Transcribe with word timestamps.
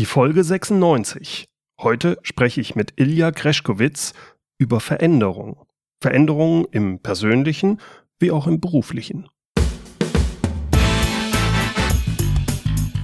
Die 0.00 0.06
Folge 0.06 0.42
96. 0.42 1.44
Heute 1.78 2.16
spreche 2.22 2.62
ich 2.62 2.74
mit 2.74 2.94
Ilja 2.96 3.32
Greschkowitz 3.32 4.14
über 4.56 4.80
Veränderung. 4.80 5.66
Veränderungen 6.00 6.64
im 6.70 7.00
persönlichen 7.00 7.82
wie 8.18 8.30
auch 8.30 8.46
im 8.46 8.62
beruflichen. 8.62 9.28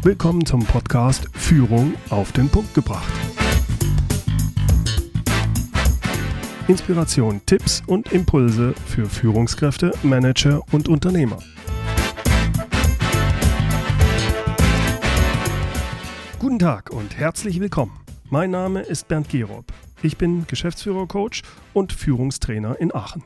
Willkommen 0.03 0.47
zum 0.47 0.65
Podcast 0.65 1.29
Führung 1.35 1.97
auf 2.09 2.33
den 2.33 2.49
Punkt 2.49 2.73
gebracht. 2.73 3.13
Inspiration, 6.67 7.43
Tipps 7.45 7.83
und 7.87 8.11
Impulse 8.11 8.73
für 8.87 9.05
Führungskräfte, 9.05 9.93
Manager 10.03 10.63
und 10.73 10.89
Unternehmer. 10.89 11.41
Guten 16.57 16.69
Tag 16.69 16.89
und 16.89 17.19
herzlich 17.19 17.61
willkommen. 17.61 18.01
Mein 18.31 18.51
Name 18.51 18.81
ist 18.81 19.09
Bernd 19.09 19.29
Gerob. 19.29 19.67
Ich 20.01 20.17
bin 20.17 20.47
Geschäftsführer-Coach 20.47 21.43
und 21.75 21.93
Führungstrainer 21.93 22.81
in 22.81 22.95
Aachen. 22.95 23.23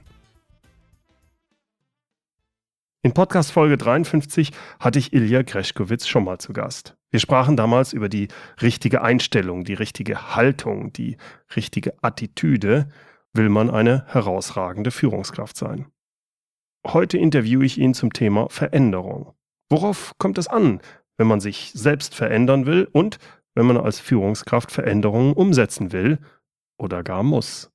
In 3.02 3.14
Podcast 3.14 3.52
Folge 3.52 3.77
53 3.77 4.51
hatte 4.80 4.98
ich 4.98 5.12
Ilja 5.12 5.42
Greschkowitz 5.42 6.09
schon 6.09 6.24
mal 6.24 6.38
zu 6.38 6.52
Gast. 6.52 6.96
Wir 7.10 7.20
sprachen 7.20 7.56
damals 7.56 7.92
über 7.92 8.09
die 8.09 8.27
richtige 8.60 9.02
Einstellung, 9.02 9.62
die 9.62 9.74
richtige 9.74 10.34
Haltung, 10.34 10.92
die 10.92 11.16
richtige 11.54 11.95
Attitüde, 12.02 12.90
will 13.32 13.48
man 13.48 13.70
eine 13.70 14.06
herausragende 14.09 14.90
Führungskraft 14.90 15.56
sein. 15.56 15.87
Heute 16.84 17.16
interviewe 17.16 17.65
ich 17.65 17.78
ihn 17.78 17.95
zum 17.95 18.12
Thema 18.12 18.48
Veränderung. 18.51 19.34
Worauf 19.73 20.15
kommt 20.18 20.37
es 20.37 20.48
an, 20.48 20.80
wenn 21.20 21.27
man 21.27 21.41
sich 21.41 21.70
selbst 21.74 22.15
verändern 22.15 22.65
will 22.65 22.88
und 22.92 23.19
wenn 23.55 23.66
man 23.66 23.77
als 23.77 24.01
Führungskraft 24.01 24.73
Veränderungen 24.73 25.34
umsetzen 25.34 25.93
will 25.93 26.19
oder 26.79 27.02
gar 27.02 27.23
muss. 27.23 27.71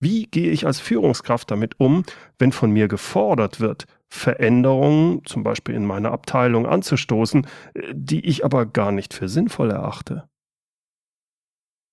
Wie 0.00 0.26
gehe 0.26 0.50
ich 0.50 0.66
als 0.66 0.80
Führungskraft 0.80 1.52
damit 1.52 1.78
um, 1.78 2.02
wenn 2.40 2.50
von 2.50 2.72
mir 2.72 2.88
gefordert 2.88 3.60
wird, 3.60 3.86
Veränderungen, 4.08 5.24
zum 5.24 5.44
Beispiel 5.44 5.76
in 5.76 5.86
meiner 5.86 6.10
Abteilung, 6.10 6.66
anzustoßen, 6.66 7.46
die 7.92 8.26
ich 8.26 8.44
aber 8.44 8.66
gar 8.66 8.90
nicht 8.90 9.14
für 9.14 9.28
sinnvoll 9.28 9.70
erachte? 9.70 10.28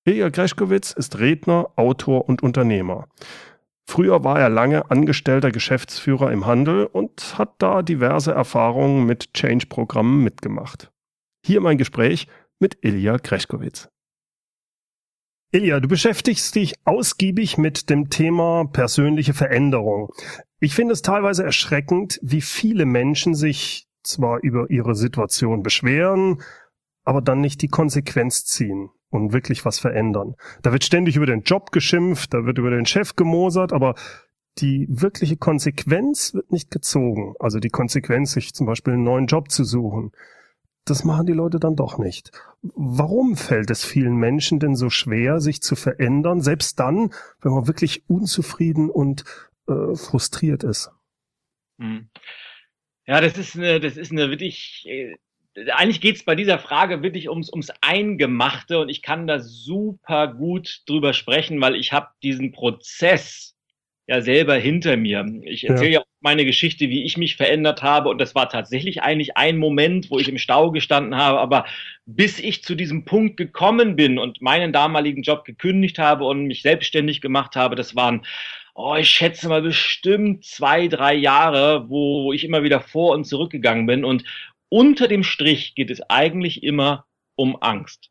Ilja 0.03 0.29
Greschkowitz 0.29 0.93
ist 0.93 1.19
Redner, 1.19 1.69
Autor 1.75 2.27
und 2.27 2.41
Unternehmer. 2.41 3.07
Früher 3.89 4.23
war 4.25 4.39
er 4.39 4.49
lange 4.49 4.91
angestellter 4.91 5.49
Geschäftsführer 5.49 6.31
im 6.31 6.45
Handel 6.45 6.85
und 6.85 7.37
hat 7.37 7.55
da 7.59 7.81
diverse 7.81 8.33
Erfahrungen 8.33 9.05
mit 9.05 9.33
Change-Programmen 9.33 10.23
mitgemacht. 10.23 10.91
Hier 11.45 11.61
mein 11.61 11.77
Gespräch 11.77 12.27
mit 12.59 12.77
Ilja 12.81 13.17
Kreschkowitz. 13.17 13.87
Ilja, 15.53 15.79
du 15.79 15.87
beschäftigst 15.87 16.53
dich 16.55 16.75
ausgiebig 16.83 17.57
mit 17.57 17.89
dem 17.89 18.09
Thema 18.09 18.65
persönliche 18.65 19.33
Veränderung. 19.33 20.11
Ich 20.59 20.75
finde 20.75 20.91
es 20.91 21.01
teilweise 21.01 21.45
erschreckend, 21.45 22.19
wie 22.21 22.41
viele 22.41 22.85
Menschen 22.85 23.35
sich 23.35 23.87
zwar 24.03 24.43
über 24.43 24.69
ihre 24.69 24.95
Situation 24.95 25.63
beschweren, 25.63 26.41
aber 27.05 27.21
dann 27.21 27.39
nicht 27.39 27.61
die 27.61 27.69
Konsequenz 27.69 28.43
ziehen 28.43 28.89
und 29.09 29.33
wirklich 29.33 29.65
was 29.65 29.79
verändern. 29.79 30.35
Da 30.61 30.71
wird 30.71 30.83
ständig 30.83 31.15
über 31.15 31.25
den 31.25 31.41
Job 31.41 31.71
geschimpft, 31.71 32.33
da 32.33 32.45
wird 32.45 32.57
über 32.57 32.69
den 32.69 32.85
Chef 32.85 33.15
gemosert, 33.15 33.73
aber 33.73 33.95
die 34.59 34.87
wirkliche 34.89 35.37
Konsequenz 35.37 36.33
wird 36.33 36.51
nicht 36.51 36.71
gezogen. 36.71 37.35
Also 37.39 37.59
die 37.59 37.69
Konsequenz, 37.69 38.31
sich 38.31 38.53
zum 38.53 38.65
Beispiel 38.65 38.93
einen 38.93 39.03
neuen 39.03 39.27
Job 39.27 39.51
zu 39.51 39.63
suchen. 39.63 40.11
Das 40.85 41.03
machen 41.03 41.25
die 41.25 41.33
Leute 41.33 41.59
dann 41.59 41.75
doch 41.75 41.97
nicht. 41.97 42.31
Warum 42.61 43.35
fällt 43.35 43.69
es 43.69 43.83
vielen 43.83 44.15
Menschen 44.15 44.59
denn 44.59 44.75
so 44.75 44.89
schwer, 44.89 45.41
sich 45.41 45.61
zu 45.61 45.75
verändern, 45.75 46.41
selbst 46.41 46.79
dann, 46.79 47.11
wenn 47.41 47.51
man 47.51 47.67
wirklich 47.67 48.09
unzufrieden 48.09 48.89
und 48.89 49.25
äh, 49.67 49.95
frustriert 49.95 50.63
ist? 50.63 50.89
Hm. 51.79 52.09
Ja, 53.05 53.21
das 53.21 53.37
ist 53.37 53.55
eine, 53.55 53.79
das 53.79 53.95
ist 53.95 54.11
eine 54.11 54.29
wirklich 54.29 54.85
eigentlich 55.73 56.01
geht's 56.01 56.23
bei 56.23 56.35
dieser 56.35 56.59
Frage 56.59 57.01
wirklich 57.01 57.29
ums, 57.29 57.51
ums 57.51 57.71
Eingemachte 57.81 58.79
und 58.79 58.89
ich 58.89 59.01
kann 59.01 59.27
da 59.27 59.39
super 59.39 60.27
gut 60.27 60.81
drüber 60.85 61.13
sprechen, 61.13 61.59
weil 61.61 61.75
ich 61.75 61.93
habe 61.93 62.07
diesen 62.21 62.51
Prozess 62.51 63.55
ja 64.05 64.21
selber 64.21 64.55
hinter 64.55 64.95
mir. 64.95 65.25
Ich 65.43 65.67
erzähle 65.67 65.91
ja. 65.91 65.99
ja 65.99 66.05
meine 66.21 66.45
Geschichte, 66.45 66.89
wie 66.89 67.03
ich 67.03 67.17
mich 67.17 67.35
verändert 67.35 67.81
habe 67.83 68.09
und 68.09 68.19
das 68.19 68.35
war 68.35 68.49
tatsächlich 68.49 69.01
eigentlich 69.01 69.35
ein 69.35 69.57
Moment, 69.57 70.09
wo 70.11 70.19
ich 70.19 70.29
im 70.29 70.37
Stau 70.37 70.71
gestanden 70.71 71.15
habe, 71.15 71.39
aber 71.39 71.65
bis 72.05 72.39
ich 72.39 72.63
zu 72.63 72.75
diesem 72.75 73.03
Punkt 73.03 73.35
gekommen 73.35 73.95
bin 73.95 74.17
und 74.17 74.41
meinen 74.41 74.71
damaligen 74.71 75.23
Job 75.23 75.43
gekündigt 75.43 75.99
habe 75.99 76.23
und 76.23 76.45
mich 76.45 76.61
selbstständig 76.61 77.19
gemacht 77.19 77.55
habe, 77.55 77.75
das 77.75 77.95
waren 77.95 78.25
oh, 78.75 78.95
ich 78.95 79.09
schätze 79.09 79.49
mal 79.49 79.63
bestimmt 79.63 80.45
zwei, 80.45 80.87
drei 80.87 81.15
Jahre, 81.15 81.89
wo 81.89 82.31
ich 82.31 82.43
immer 82.43 82.63
wieder 82.63 82.79
vor 82.79 83.15
und 83.15 83.25
zurückgegangen 83.25 83.87
bin 83.87 84.05
und 84.05 84.23
unter 84.69 85.07
dem 85.07 85.23
Strich 85.23 85.75
geht 85.75 85.89
es 85.89 86.01
eigentlich 86.09 86.63
immer 86.63 87.05
um 87.35 87.61
Angst. 87.61 88.09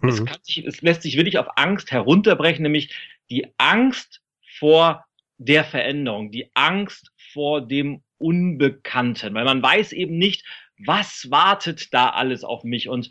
Mhm. 0.00 0.08
Es, 0.08 0.46
sich, 0.46 0.64
es 0.64 0.82
lässt 0.82 1.02
sich 1.02 1.16
wirklich 1.16 1.38
auf 1.38 1.46
Angst 1.56 1.90
herunterbrechen, 1.92 2.62
nämlich 2.62 2.94
die 3.30 3.46
Angst 3.58 4.20
vor 4.58 5.04
der 5.38 5.64
Veränderung, 5.64 6.30
die 6.30 6.50
Angst 6.54 7.12
vor 7.32 7.60
dem 7.66 8.02
Unbekannten, 8.18 9.34
weil 9.34 9.44
man 9.44 9.62
weiß 9.62 9.92
eben 9.92 10.16
nicht, 10.16 10.44
was 10.78 11.30
wartet 11.30 11.92
da 11.92 12.10
alles 12.10 12.44
auf 12.44 12.64
mich. 12.64 12.88
Und 12.88 13.10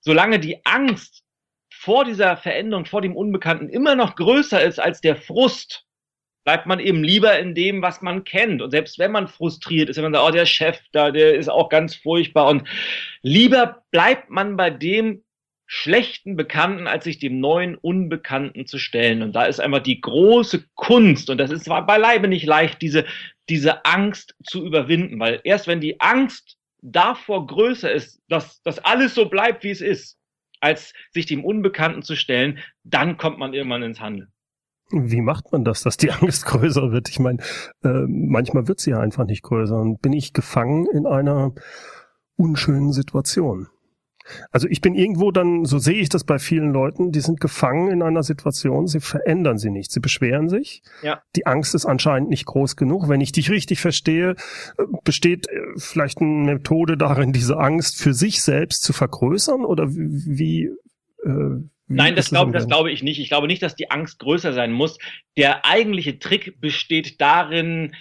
solange 0.00 0.38
die 0.38 0.64
Angst 0.64 1.24
vor 1.70 2.04
dieser 2.04 2.36
Veränderung, 2.36 2.84
vor 2.86 3.02
dem 3.02 3.16
Unbekannten 3.16 3.68
immer 3.68 3.94
noch 3.94 4.16
größer 4.16 4.62
ist 4.62 4.78
als 4.78 5.00
der 5.00 5.16
Frust, 5.16 5.86
bleibt 6.46 6.66
man 6.66 6.78
eben 6.78 7.02
lieber 7.02 7.36
in 7.40 7.56
dem, 7.56 7.82
was 7.82 8.02
man 8.02 8.22
kennt. 8.22 8.62
Und 8.62 8.70
selbst 8.70 9.00
wenn 9.00 9.10
man 9.10 9.26
frustriert 9.26 9.90
ist, 9.90 9.96
wenn 9.96 10.04
man 10.04 10.14
sagt, 10.14 10.28
oh, 10.28 10.30
der 10.30 10.46
Chef 10.46 10.78
da, 10.92 11.10
der 11.10 11.34
ist 11.34 11.48
auch 11.48 11.68
ganz 11.68 11.96
furchtbar. 11.96 12.46
Und 12.46 12.68
lieber 13.20 13.82
bleibt 13.90 14.30
man 14.30 14.56
bei 14.56 14.70
dem 14.70 15.24
schlechten 15.66 16.36
Bekannten, 16.36 16.86
als 16.86 17.02
sich 17.02 17.18
dem 17.18 17.40
neuen 17.40 17.74
Unbekannten 17.74 18.64
zu 18.64 18.78
stellen. 18.78 19.22
Und 19.22 19.32
da 19.34 19.46
ist 19.46 19.58
einfach 19.58 19.80
die 19.80 20.00
große 20.00 20.64
Kunst, 20.76 21.30
und 21.30 21.38
das 21.38 21.50
ist 21.50 21.64
zwar 21.64 21.84
beileibe 21.84 22.28
nicht 22.28 22.46
leicht, 22.46 22.80
diese, 22.80 23.04
diese 23.48 23.84
Angst 23.84 24.36
zu 24.44 24.64
überwinden, 24.64 25.18
weil 25.18 25.40
erst 25.42 25.66
wenn 25.66 25.80
die 25.80 26.00
Angst 26.00 26.58
davor 26.80 27.44
größer 27.48 27.90
ist, 27.90 28.22
dass, 28.28 28.62
dass 28.62 28.78
alles 28.78 29.16
so 29.16 29.28
bleibt, 29.28 29.64
wie 29.64 29.70
es 29.70 29.80
ist, 29.80 30.16
als 30.60 30.94
sich 31.10 31.26
dem 31.26 31.44
Unbekannten 31.44 32.02
zu 32.02 32.14
stellen, 32.14 32.60
dann 32.84 33.16
kommt 33.16 33.38
man 33.38 33.52
irgendwann 33.52 33.82
ins 33.82 33.98
Handeln. 33.98 34.32
Wie 34.90 35.20
macht 35.20 35.52
man 35.52 35.64
das, 35.64 35.82
dass 35.82 35.96
die 35.96 36.10
Angst 36.12 36.46
größer 36.46 36.92
wird? 36.92 37.08
Ich 37.08 37.18
meine, 37.18 37.38
äh, 37.82 38.06
manchmal 38.06 38.68
wird 38.68 38.80
sie 38.80 38.90
ja 38.90 39.00
einfach 39.00 39.26
nicht 39.26 39.42
größer. 39.42 39.76
Und 39.76 40.00
bin 40.02 40.12
ich 40.12 40.32
gefangen 40.32 40.86
in 40.86 41.06
einer 41.06 41.52
unschönen 42.36 42.92
Situation? 42.92 43.68
Also 44.50 44.68
ich 44.68 44.80
bin 44.80 44.94
irgendwo 44.94 45.30
dann, 45.30 45.64
so 45.64 45.78
sehe 45.78 46.00
ich 46.00 46.08
das 46.08 46.24
bei 46.24 46.38
vielen 46.38 46.72
Leuten, 46.72 47.12
die 47.12 47.20
sind 47.20 47.40
gefangen 47.40 47.90
in 47.90 48.02
einer 48.02 48.22
Situation, 48.22 48.86
sie 48.86 49.00
verändern 49.00 49.58
sie 49.58 49.70
nicht, 49.70 49.92
sie 49.92 50.00
beschweren 50.00 50.48
sich. 50.48 50.82
Ja. 51.02 51.22
Die 51.36 51.46
Angst 51.46 51.74
ist 51.74 51.86
anscheinend 51.86 52.28
nicht 52.28 52.46
groß 52.46 52.76
genug. 52.76 53.08
Wenn 53.08 53.20
ich 53.20 53.32
dich 53.32 53.50
richtig 53.50 53.80
verstehe, 53.80 54.30
äh, 54.78 54.84
besteht 55.04 55.48
äh, 55.48 55.60
vielleicht 55.76 56.20
eine 56.20 56.54
Methode 56.54 56.96
darin, 56.96 57.32
diese 57.32 57.58
Angst 57.58 58.00
für 58.00 58.14
sich 58.14 58.42
selbst 58.42 58.82
zu 58.82 58.92
vergrößern 58.92 59.64
oder 59.64 59.86
wie, 59.88 60.70
äh, 61.24 61.60
Nein, 61.88 62.16
das 62.16 62.30
glaube, 62.30 62.52
das 62.52 62.66
glaube 62.66 62.90
ich 62.90 63.02
nicht. 63.02 63.20
Ich 63.20 63.28
glaube 63.28 63.46
nicht, 63.46 63.62
dass 63.62 63.76
die 63.76 63.90
Angst 63.90 64.18
größer 64.18 64.52
sein 64.52 64.72
muss. 64.72 64.98
Der 65.36 65.64
eigentliche 65.64 66.18
Trick 66.18 66.60
besteht 66.60 67.20
darin, 67.20 67.94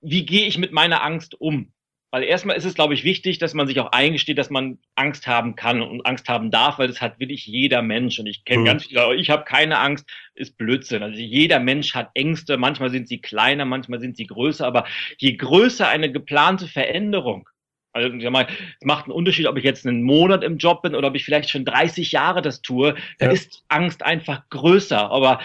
wie 0.00 0.26
gehe 0.26 0.46
ich 0.46 0.58
mit 0.58 0.72
meiner 0.72 1.02
Angst 1.04 1.40
um? 1.40 1.72
Weil 2.10 2.24
erstmal 2.24 2.56
ist 2.56 2.66
es, 2.66 2.74
glaube 2.74 2.92
ich, 2.92 3.04
wichtig, 3.04 3.38
dass 3.38 3.54
man 3.54 3.66
sich 3.66 3.80
auch 3.80 3.92
eingesteht, 3.92 4.36
dass 4.36 4.50
man 4.50 4.78
Angst 4.96 5.26
haben 5.26 5.56
kann 5.56 5.80
und 5.80 6.04
Angst 6.04 6.28
haben 6.28 6.50
darf, 6.50 6.78
weil 6.78 6.88
das 6.88 7.00
hat 7.00 7.18
wirklich 7.18 7.46
jeder 7.46 7.80
Mensch. 7.80 8.18
Und 8.18 8.26
ich 8.26 8.44
kenne 8.44 8.60
mhm. 8.60 8.66
ganz 8.66 8.84
viele, 8.84 9.14
ich 9.14 9.30
habe 9.30 9.44
keine 9.44 9.78
Angst, 9.78 10.06
ist 10.34 10.58
Blödsinn. 10.58 11.02
Also 11.02 11.18
jeder 11.18 11.58
Mensch 11.58 11.94
hat 11.94 12.10
Ängste, 12.12 12.58
manchmal 12.58 12.90
sind 12.90 13.08
sie 13.08 13.22
kleiner, 13.22 13.64
manchmal 13.64 13.98
sind 13.98 14.18
sie 14.18 14.26
größer, 14.26 14.66
aber 14.66 14.84
je 15.16 15.36
größer 15.36 15.88
eine 15.88 16.12
geplante 16.12 16.68
Veränderung, 16.68 17.48
also 17.92 18.14
ich 18.14 18.30
mal, 18.30 18.46
es 18.80 18.86
macht 18.86 19.04
einen 19.04 19.12
Unterschied, 19.12 19.46
ob 19.46 19.56
ich 19.56 19.64
jetzt 19.64 19.86
einen 19.86 20.02
Monat 20.02 20.42
im 20.42 20.56
Job 20.56 20.82
bin 20.82 20.94
oder 20.94 21.08
ob 21.08 21.14
ich 21.14 21.24
vielleicht 21.24 21.50
schon 21.50 21.64
30 21.64 22.12
Jahre 22.12 22.42
das 22.42 22.62
tue. 22.62 22.94
Da 23.18 23.26
ja. 23.26 23.32
ist 23.32 23.64
Angst 23.68 24.02
einfach 24.02 24.48
größer. 24.48 25.10
Aber 25.10 25.40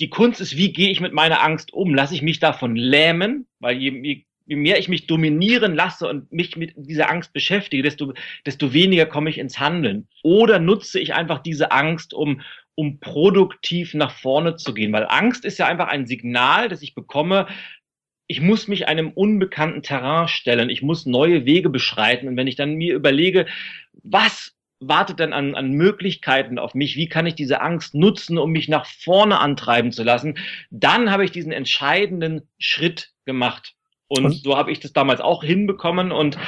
die 0.00 0.10
Kunst 0.10 0.40
ist, 0.40 0.56
wie 0.56 0.72
gehe 0.72 0.90
ich 0.90 1.00
mit 1.00 1.12
meiner 1.12 1.42
Angst 1.42 1.72
um? 1.72 1.94
Lasse 1.94 2.14
ich 2.14 2.22
mich 2.22 2.40
davon 2.40 2.74
lähmen? 2.74 3.46
Weil 3.60 3.76
je, 3.76 3.90
je, 3.90 4.24
je 4.46 4.56
mehr 4.56 4.78
ich 4.78 4.88
mich 4.88 5.06
dominieren 5.06 5.74
lasse 5.74 6.08
und 6.08 6.32
mich 6.32 6.56
mit 6.56 6.72
dieser 6.76 7.10
Angst 7.10 7.32
beschäftige, 7.32 7.82
desto, 7.82 8.12
desto 8.44 8.72
weniger 8.72 9.06
komme 9.06 9.30
ich 9.30 9.38
ins 9.38 9.60
Handeln. 9.60 10.08
Oder 10.22 10.58
nutze 10.58 10.98
ich 10.98 11.14
einfach 11.14 11.38
diese 11.40 11.70
Angst, 11.70 12.12
um, 12.12 12.40
um 12.74 12.98
produktiv 12.98 13.94
nach 13.94 14.10
vorne 14.10 14.56
zu 14.56 14.74
gehen. 14.74 14.92
Weil 14.92 15.06
Angst 15.08 15.44
ist 15.44 15.58
ja 15.58 15.66
einfach 15.66 15.88
ein 15.88 16.06
Signal, 16.06 16.68
das 16.68 16.82
ich 16.82 16.94
bekomme, 16.94 17.46
ich 18.26 18.40
muss 18.40 18.68
mich 18.68 18.88
einem 18.88 19.10
unbekannten 19.10 19.82
Terrain 19.82 20.28
stellen, 20.28 20.70
ich 20.70 20.82
muss 20.82 21.06
neue 21.06 21.44
Wege 21.44 21.68
beschreiten. 21.68 22.28
Und 22.28 22.36
wenn 22.36 22.46
ich 22.46 22.56
dann 22.56 22.74
mir 22.74 22.94
überlege, 22.94 23.46
was 24.02 24.54
wartet 24.80 25.20
denn 25.20 25.32
an, 25.32 25.54
an 25.54 25.72
Möglichkeiten 25.72 26.58
auf 26.58 26.74
mich? 26.74 26.96
Wie 26.96 27.08
kann 27.08 27.26
ich 27.26 27.34
diese 27.34 27.60
Angst 27.60 27.94
nutzen, 27.94 28.38
um 28.38 28.50
mich 28.50 28.68
nach 28.68 28.86
vorne 28.86 29.38
antreiben 29.38 29.92
zu 29.92 30.02
lassen? 30.02 30.38
Dann 30.70 31.10
habe 31.10 31.24
ich 31.24 31.32
diesen 31.32 31.52
entscheidenden 31.52 32.48
Schritt 32.58 33.12
gemacht. 33.24 33.74
Und 34.08 34.32
so 34.32 34.56
habe 34.56 34.70
ich 34.70 34.80
das 34.80 34.92
damals 34.92 35.20
auch 35.20 35.42
hinbekommen. 35.42 36.12
Und 36.12 36.38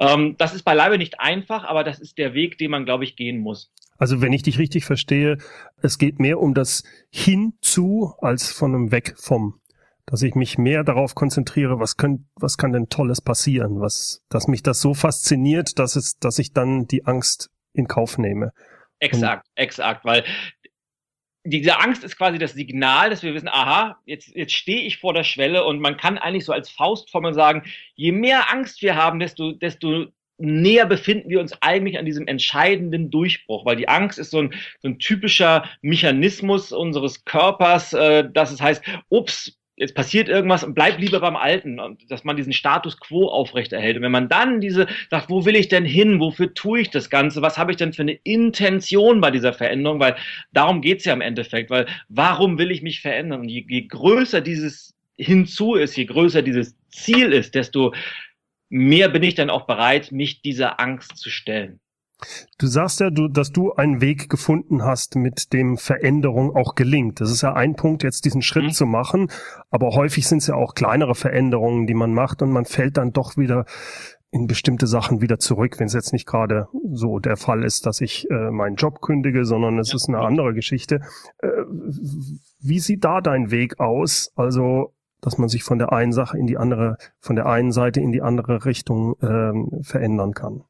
ähm, 0.00 0.36
das 0.36 0.54
ist 0.54 0.62
beileibe 0.62 0.98
nicht 0.98 1.20
einfach, 1.20 1.64
aber 1.64 1.84
das 1.84 2.00
ist 2.00 2.18
der 2.18 2.34
Weg, 2.34 2.58
den 2.58 2.70
man, 2.70 2.84
glaube 2.84 3.04
ich, 3.04 3.16
gehen 3.16 3.38
muss. 3.38 3.72
Also 3.96 4.20
wenn 4.20 4.32
ich 4.32 4.42
dich 4.42 4.58
richtig 4.58 4.84
verstehe, 4.84 5.38
es 5.80 5.98
geht 5.98 6.18
mehr 6.18 6.40
um 6.40 6.54
das 6.54 6.82
Hinzu 7.10 8.14
als 8.20 8.52
von 8.52 8.74
einem 8.74 8.92
Weg 8.92 9.14
vom. 9.16 9.60
Dass 10.06 10.22
ich 10.22 10.34
mich 10.34 10.58
mehr 10.58 10.84
darauf 10.84 11.14
konzentriere, 11.14 11.80
was, 11.80 11.96
können, 11.96 12.28
was 12.36 12.58
kann 12.58 12.72
denn 12.72 12.88
Tolles 12.88 13.20
passieren, 13.20 13.80
was, 13.80 14.22
dass 14.28 14.48
mich 14.48 14.62
das 14.62 14.80
so 14.80 14.92
fasziniert, 14.92 15.78
dass 15.78 15.96
es, 15.96 16.18
dass 16.18 16.38
ich 16.38 16.52
dann 16.52 16.86
die 16.86 17.06
Angst 17.06 17.50
in 17.72 17.88
Kauf 17.88 18.18
nehme. 18.18 18.52
Exakt, 19.00 19.46
Und 19.48 19.62
exakt, 19.62 20.04
weil 20.04 20.24
diese 21.44 21.78
Angst 21.78 22.04
ist 22.04 22.16
quasi 22.16 22.38
das 22.38 22.54
Signal, 22.54 23.10
dass 23.10 23.22
wir 23.22 23.34
wissen, 23.34 23.48
aha, 23.48 23.98
jetzt, 24.06 24.34
jetzt 24.34 24.54
stehe 24.54 24.82
ich 24.82 24.98
vor 24.98 25.12
der 25.12 25.24
Schwelle 25.24 25.64
und 25.64 25.78
man 25.78 25.96
kann 25.96 26.16
eigentlich 26.16 26.46
so 26.46 26.52
als 26.52 26.70
Faustformel 26.70 27.34
sagen, 27.34 27.64
je 27.94 28.12
mehr 28.12 28.50
Angst 28.50 28.80
wir 28.80 28.96
haben, 28.96 29.20
desto, 29.20 29.52
desto 29.52 30.06
näher 30.38 30.86
befinden 30.86 31.28
wir 31.28 31.40
uns 31.40 31.52
eigentlich 31.60 31.98
an 31.98 32.06
diesem 32.06 32.26
entscheidenden 32.26 33.10
Durchbruch, 33.10 33.66
weil 33.66 33.76
die 33.76 33.88
Angst 33.88 34.18
ist 34.18 34.30
so 34.30 34.40
ein, 34.40 34.54
so 34.80 34.88
ein 34.88 34.98
typischer 34.98 35.68
Mechanismus 35.82 36.72
unseres 36.72 37.24
Körpers, 37.24 37.92
äh, 37.92 38.28
dass 38.32 38.50
es 38.50 38.60
heißt, 38.60 38.82
ups, 39.10 39.58
jetzt 39.76 39.94
passiert 39.94 40.28
irgendwas 40.28 40.62
und 40.62 40.74
bleib 40.74 40.98
lieber 41.00 41.20
beim 41.20 41.36
Alten, 41.36 41.80
dass 42.08 42.24
man 42.24 42.36
diesen 42.36 42.52
Status 42.52 42.98
quo 43.00 43.28
aufrechterhält. 43.28 43.96
Und 43.96 44.02
wenn 44.02 44.12
man 44.12 44.28
dann 44.28 44.60
diese 44.60 44.86
sagt, 45.10 45.30
wo 45.30 45.44
will 45.44 45.56
ich 45.56 45.68
denn 45.68 45.84
hin, 45.84 46.20
wofür 46.20 46.54
tue 46.54 46.80
ich 46.80 46.90
das 46.90 47.10
Ganze, 47.10 47.42
was 47.42 47.58
habe 47.58 47.72
ich 47.72 47.76
denn 47.76 47.92
für 47.92 48.02
eine 48.02 48.18
Intention 48.22 49.20
bei 49.20 49.30
dieser 49.30 49.52
Veränderung, 49.52 49.98
weil 49.98 50.16
darum 50.52 50.80
geht's 50.80 51.04
ja 51.04 51.12
im 51.12 51.20
Endeffekt, 51.20 51.70
weil 51.70 51.86
warum 52.08 52.58
will 52.58 52.70
ich 52.70 52.82
mich 52.82 53.00
verändern? 53.00 53.40
Und 53.40 53.48
je, 53.48 53.64
je 53.68 53.86
größer 53.88 54.40
dieses 54.40 54.94
hinzu 55.16 55.74
ist, 55.74 55.96
je 55.96 56.04
größer 56.04 56.42
dieses 56.42 56.76
Ziel 56.88 57.32
ist, 57.32 57.54
desto 57.54 57.94
mehr 58.68 59.08
bin 59.08 59.22
ich 59.22 59.34
dann 59.34 59.50
auch 59.50 59.66
bereit, 59.66 60.12
mich 60.12 60.42
dieser 60.42 60.80
Angst 60.80 61.16
zu 61.16 61.30
stellen. 61.30 61.80
Du 62.58 62.66
sagst 62.66 63.00
ja, 63.00 63.10
du, 63.10 63.28
dass 63.28 63.52
du 63.52 63.72
einen 63.72 64.00
Weg 64.00 64.28
gefunden 64.28 64.84
hast, 64.84 65.16
mit 65.16 65.52
dem 65.52 65.76
Veränderung 65.76 66.54
auch 66.54 66.74
gelingt. 66.74 67.20
Das 67.20 67.30
ist 67.30 67.42
ja 67.42 67.54
ein 67.54 67.74
Punkt, 67.74 68.02
jetzt 68.02 68.24
diesen 68.24 68.42
Schritt 68.42 68.64
mhm. 68.64 68.72
zu 68.72 68.86
machen. 68.86 69.30
Aber 69.70 69.90
häufig 69.90 70.26
sind 70.26 70.38
es 70.38 70.46
ja 70.46 70.54
auch 70.54 70.74
kleinere 70.74 71.14
Veränderungen, 71.14 71.86
die 71.86 71.94
man 71.94 72.12
macht 72.14 72.42
und 72.42 72.50
man 72.50 72.64
fällt 72.64 72.96
dann 72.96 73.12
doch 73.12 73.36
wieder 73.36 73.64
in 74.30 74.48
bestimmte 74.48 74.88
Sachen 74.88 75.20
wieder 75.20 75.38
zurück, 75.38 75.78
wenn 75.78 75.86
es 75.86 75.92
jetzt 75.92 76.12
nicht 76.12 76.26
gerade 76.26 76.66
so 76.92 77.20
der 77.20 77.36
Fall 77.36 77.62
ist, 77.62 77.86
dass 77.86 78.00
ich 78.00 78.28
äh, 78.30 78.50
meinen 78.50 78.74
Job 78.74 79.00
kündige, 79.00 79.44
sondern 79.44 79.78
es 79.78 79.90
ja, 79.90 79.96
ist 79.96 80.08
eine 80.08 80.18
ja. 80.18 80.24
andere 80.24 80.54
Geschichte. 80.54 81.02
Äh, 81.38 81.48
wie 82.60 82.80
sieht 82.80 83.04
da 83.04 83.20
dein 83.20 83.52
Weg 83.52 83.78
aus? 83.78 84.32
Also 84.34 84.92
dass 85.20 85.38
man 85.38 85.48
sich 85.48 85.62
von 85.62 85.78
der 85.78 85.92
einen 85.92 86.12
Sache 86.12 86.36
in 86.36 86.46
die 86.46 86.58
andere, 86.58 86.98
von 87.18 87.36
der 87.36 87.46
einen 87.46 87.72
Seite 87.72 88.00
in 88.00 88.12
die 88.12 88.20
andere 88.20 88.66
Richtung 88.66 89.14
ähm, 89.22 89.70
verändern 89.82 90.32
kann 90.32 90.64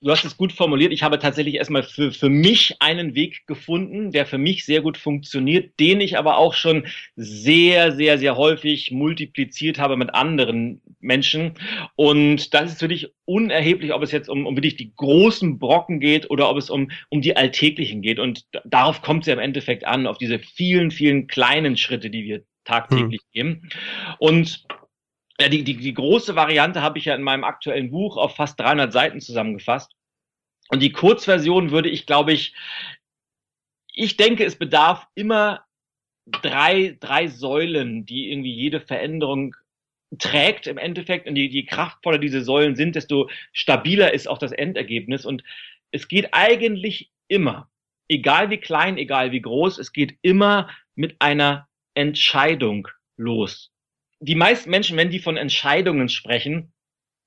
du 0.00 0.10
hast 0.10 0.24
es 0.24 0.36
gut 0.36 0.52
formuliert. 0.52 0.92
Ich 0.92 1.02
habe 1.02 1.18
tatsächlich 1.18 1.56
erstmal 1.56 1.82
für, 1.82 2.12
für 2.12 2.28
mich 2.28 2.76
einen 2.80 3.14
Weg 3.14 3.46
gefunden, 3.46 4.12
der 4.12 4.26
für 4.26 4.38
mich 4.38 4.64
sehr 4.64 4.80
gut 4.80 4.96
funktioniert, 4.96 5.78
den 5.78 6.00
ich 6.00 6.16
aber 6.16 6.38
auch 6.38 6.54
schon 6.54 6.86
sehr, 7.16 7.92
sehr, 7.92 8.18
sehr 8.18 8.36
häufig 8.36 8.90
multipliziert 8.90 9.78
habe 9.78 9.96
mit 9.96 10.14
anderen 10.14 10.80
Menschen. 11.00 11.54
Und 11.96 12.54
das 12.54 12.72
ist 12.72 12.80
wirklich 12.80 13.08
unerheblich, 13.24 13.92
ob 13.92 14.02
es 14.02 14.12
jetzt 14.12 14.28
um, 14.28 14.46
um 14.46 14.56
wirklich 14.56 14.76
die 14.76 14.92
großen 14.96 15.58
Brocken 15.58 16.00
geht 16.00 16.30
oder 16.30 16.48
ob 16.48 16.56
es 16.56 16.70
um, 16.70 16.90
um 17.10 17.20
die 17.20 17.36
alltäglichen 17.36 18.02
geht. 18.02 18.18
Und 18.18 18.46
darauf 18.64 19.02
kommt 19.02 19.24
es 19.24 19.26
ja 19.26 19.34
im 19.34 19.38
Endeffekt 19.40 19.84
an, 19.84 20.06
auf 20.06 20.18
diese 20.18 20.38
vielen, 20.38 20.90
vielen 20.90 21.26
kleinen 21.26 21.76
Schritte, 21.76 22.10
die 22.10 22.24
wir 22.24 22.42
tagtäglich 22.64 23.20
hm. 23.20 23.32
gehen. 23.32 23.70
Und 24.18 24.66
ja, 25.40 25.48
die, 25.48 25.64
die, 25.64 25.76
die 25.76 25.94
große 25.94 26.36
Variante 26.36 26.82
habe 26.82 26.98
ich 26.98 27.06
ja 27.06 27.14
in 27.14 27.22
meinem 27.22 27.44
aktuellen 27.44 27.90
Buch 27.90 28.18
auf 28.18 28.36
fast 28.36 28.60
300 28.60 28.92
Seiten 28.92 29.20
zusammengefasst. 29.20 29.92
Und 30.68 30.82
die 30.82 30.92
Kurzversion 30.92 31.70
würde 31.70 31.88
ich, 31.88 32.04
glaube 32.04 32.32
ich, 32.32 32.54
ich 33.94 34.18
denke, 34.18 34.44
es 34.44 34.56
bedarf 34.56 35.06
immer 35.14 35.64
drei, 36.26 36.96
drei 37.00 37.28
Säulen, 37.28 38.04
die 38.04 38.30
irgendwie 38.30 38.52
jede 38.52 38.80
Veränderung 38.80 39.56
trägt 40.18 40.66
im 40.66 40.76
Endeffekt. 40.76 41.26
Und 41.26 41.36
je, 41.36 41.46
je 41.46 41.64
kraftvoller 41.64 42.18
diese 42.18 42.44
Säulen 42.44 42.76
sind, 42.76 42.94
desto 42.94 43.30
stabiler 43.52 44.12
ist 44.12 44.28
auch 44.28 44.38
das 44.38 44.52
Endergebnis. 44.52 45.24
Und 45.24 45.42
es 45.90 46.06
geht 46.06 46.34
eigentlich 46.34 47.10
immer, 47.28 47.70
egal 48.08 48.50
wie 48.50 48.58
klein, 48.58 48.98
egal 48.98 49.32
wie 49.32 49.40
groß, 49.40 49.78
es 49.78 49.92
geht 49.92 50.18
immer 50.20 50.68
mit 50.94 51.16
einer 51.20 51.66
Entscheidung 51.94 52.88
los 53.16 53.72
die 54.20 54.34
meisten 54.34 54.70
Menschen, 54.70 54.96
wenn 54.96 55.10
die 55.10 55.18
von 55.18 55.36
Entscheidungen 55.36 56.08
sprechen, 56.08 56.72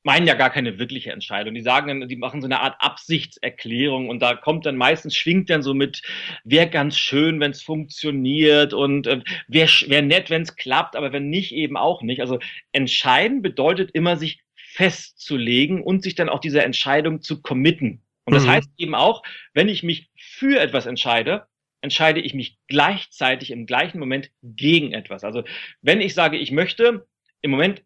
meinen 0.03 0.27
ja 0.27 0.33
gar 0.33 0.49
keine 0.49 0.79
wirkliche 0.79 1.11
Entscheidung. 1.11 1.53
Die 1.53 1.61
sagen 1.61 1.87
dann, 1.87 2.09
die 2.09 2.17
machen 2.17 2.41
so 2.41 2.47
eine 2.47 2.59
Art 2.59 2.75
Absichtserklärung 2.79 4.09
und 4.09 4.21
da 4.21 4.35
kommt 4.35 4.65
dann 4.65 4.75
meistens, 4.75 5.15
schwingt 5.15 5.49
dann 5.49 5.63
so 5.63 5.73
mit, 5.73 6.01
wäre 6.43 6.69
ganz 6.69 6.97
schön, 6.97 7.39
wenn 7.39 7.51
es 7.51 7.63
funktioniert 7.63 8.73
und 8.73 9.07
äh, 9.07 9.21
wäre 9.47 9.69
wär 9.87 10.01
nett, 10.01 10.29
wenn 10.29 10.41
es 10.41 10.55
klappt, 10.55 10.95
aber 10.95 11.13
wenn 11.13 11.29
nicht, 11.29 11.53
eben 11.53 11.77
auch 11.77 12.01
nicht. 12.01 12.21
Also 12.21 12.39
entscheiden 12.73 13.41
bedeutet 13.41 13.91
immer, 13.93 14.17
sich 14.17 14.41
festzulegen 14.55 15.81
und 15.81 16.03
sich 16.03 16.15
dann 16.15 16.29
auch 16.29 16.39
dieser 16.39 16.65
Entscheidung 16.65 17.21
zu 17.21 17.41
committen. 17.41 18.03
Und 18.25 18.33
das 18.33 18.43
mhm. 18.43 18.49
heißt 18.49 18.69
eben 18.77 18.95
auch, 18.95 19.23
wenn 19.53 19.69
ich 19.69 19.83
mich 19.83 20.09
für 20.17 20.59
etwas 20.59 20.85
entscheide, 20.85 21.45
entscheide 21.83 22.21
ich 22.21 22.33
mich 22.33 22.57
gleichzeitig 22.67 23.51
im 23.51 23.65
gleichen 23.65 23.99
Moment 23.99 24.31
gegen 24.41 24.93
etwas. 24.93 25.23
Also 25.23 25.43
wenn 25.81 26.01
ich 26.01 26.13
sage, 26.13 26.37
ich 26.37 26.51
möchte 26.51 27.05
im 27.41 27.51
Moment 27.51 27.83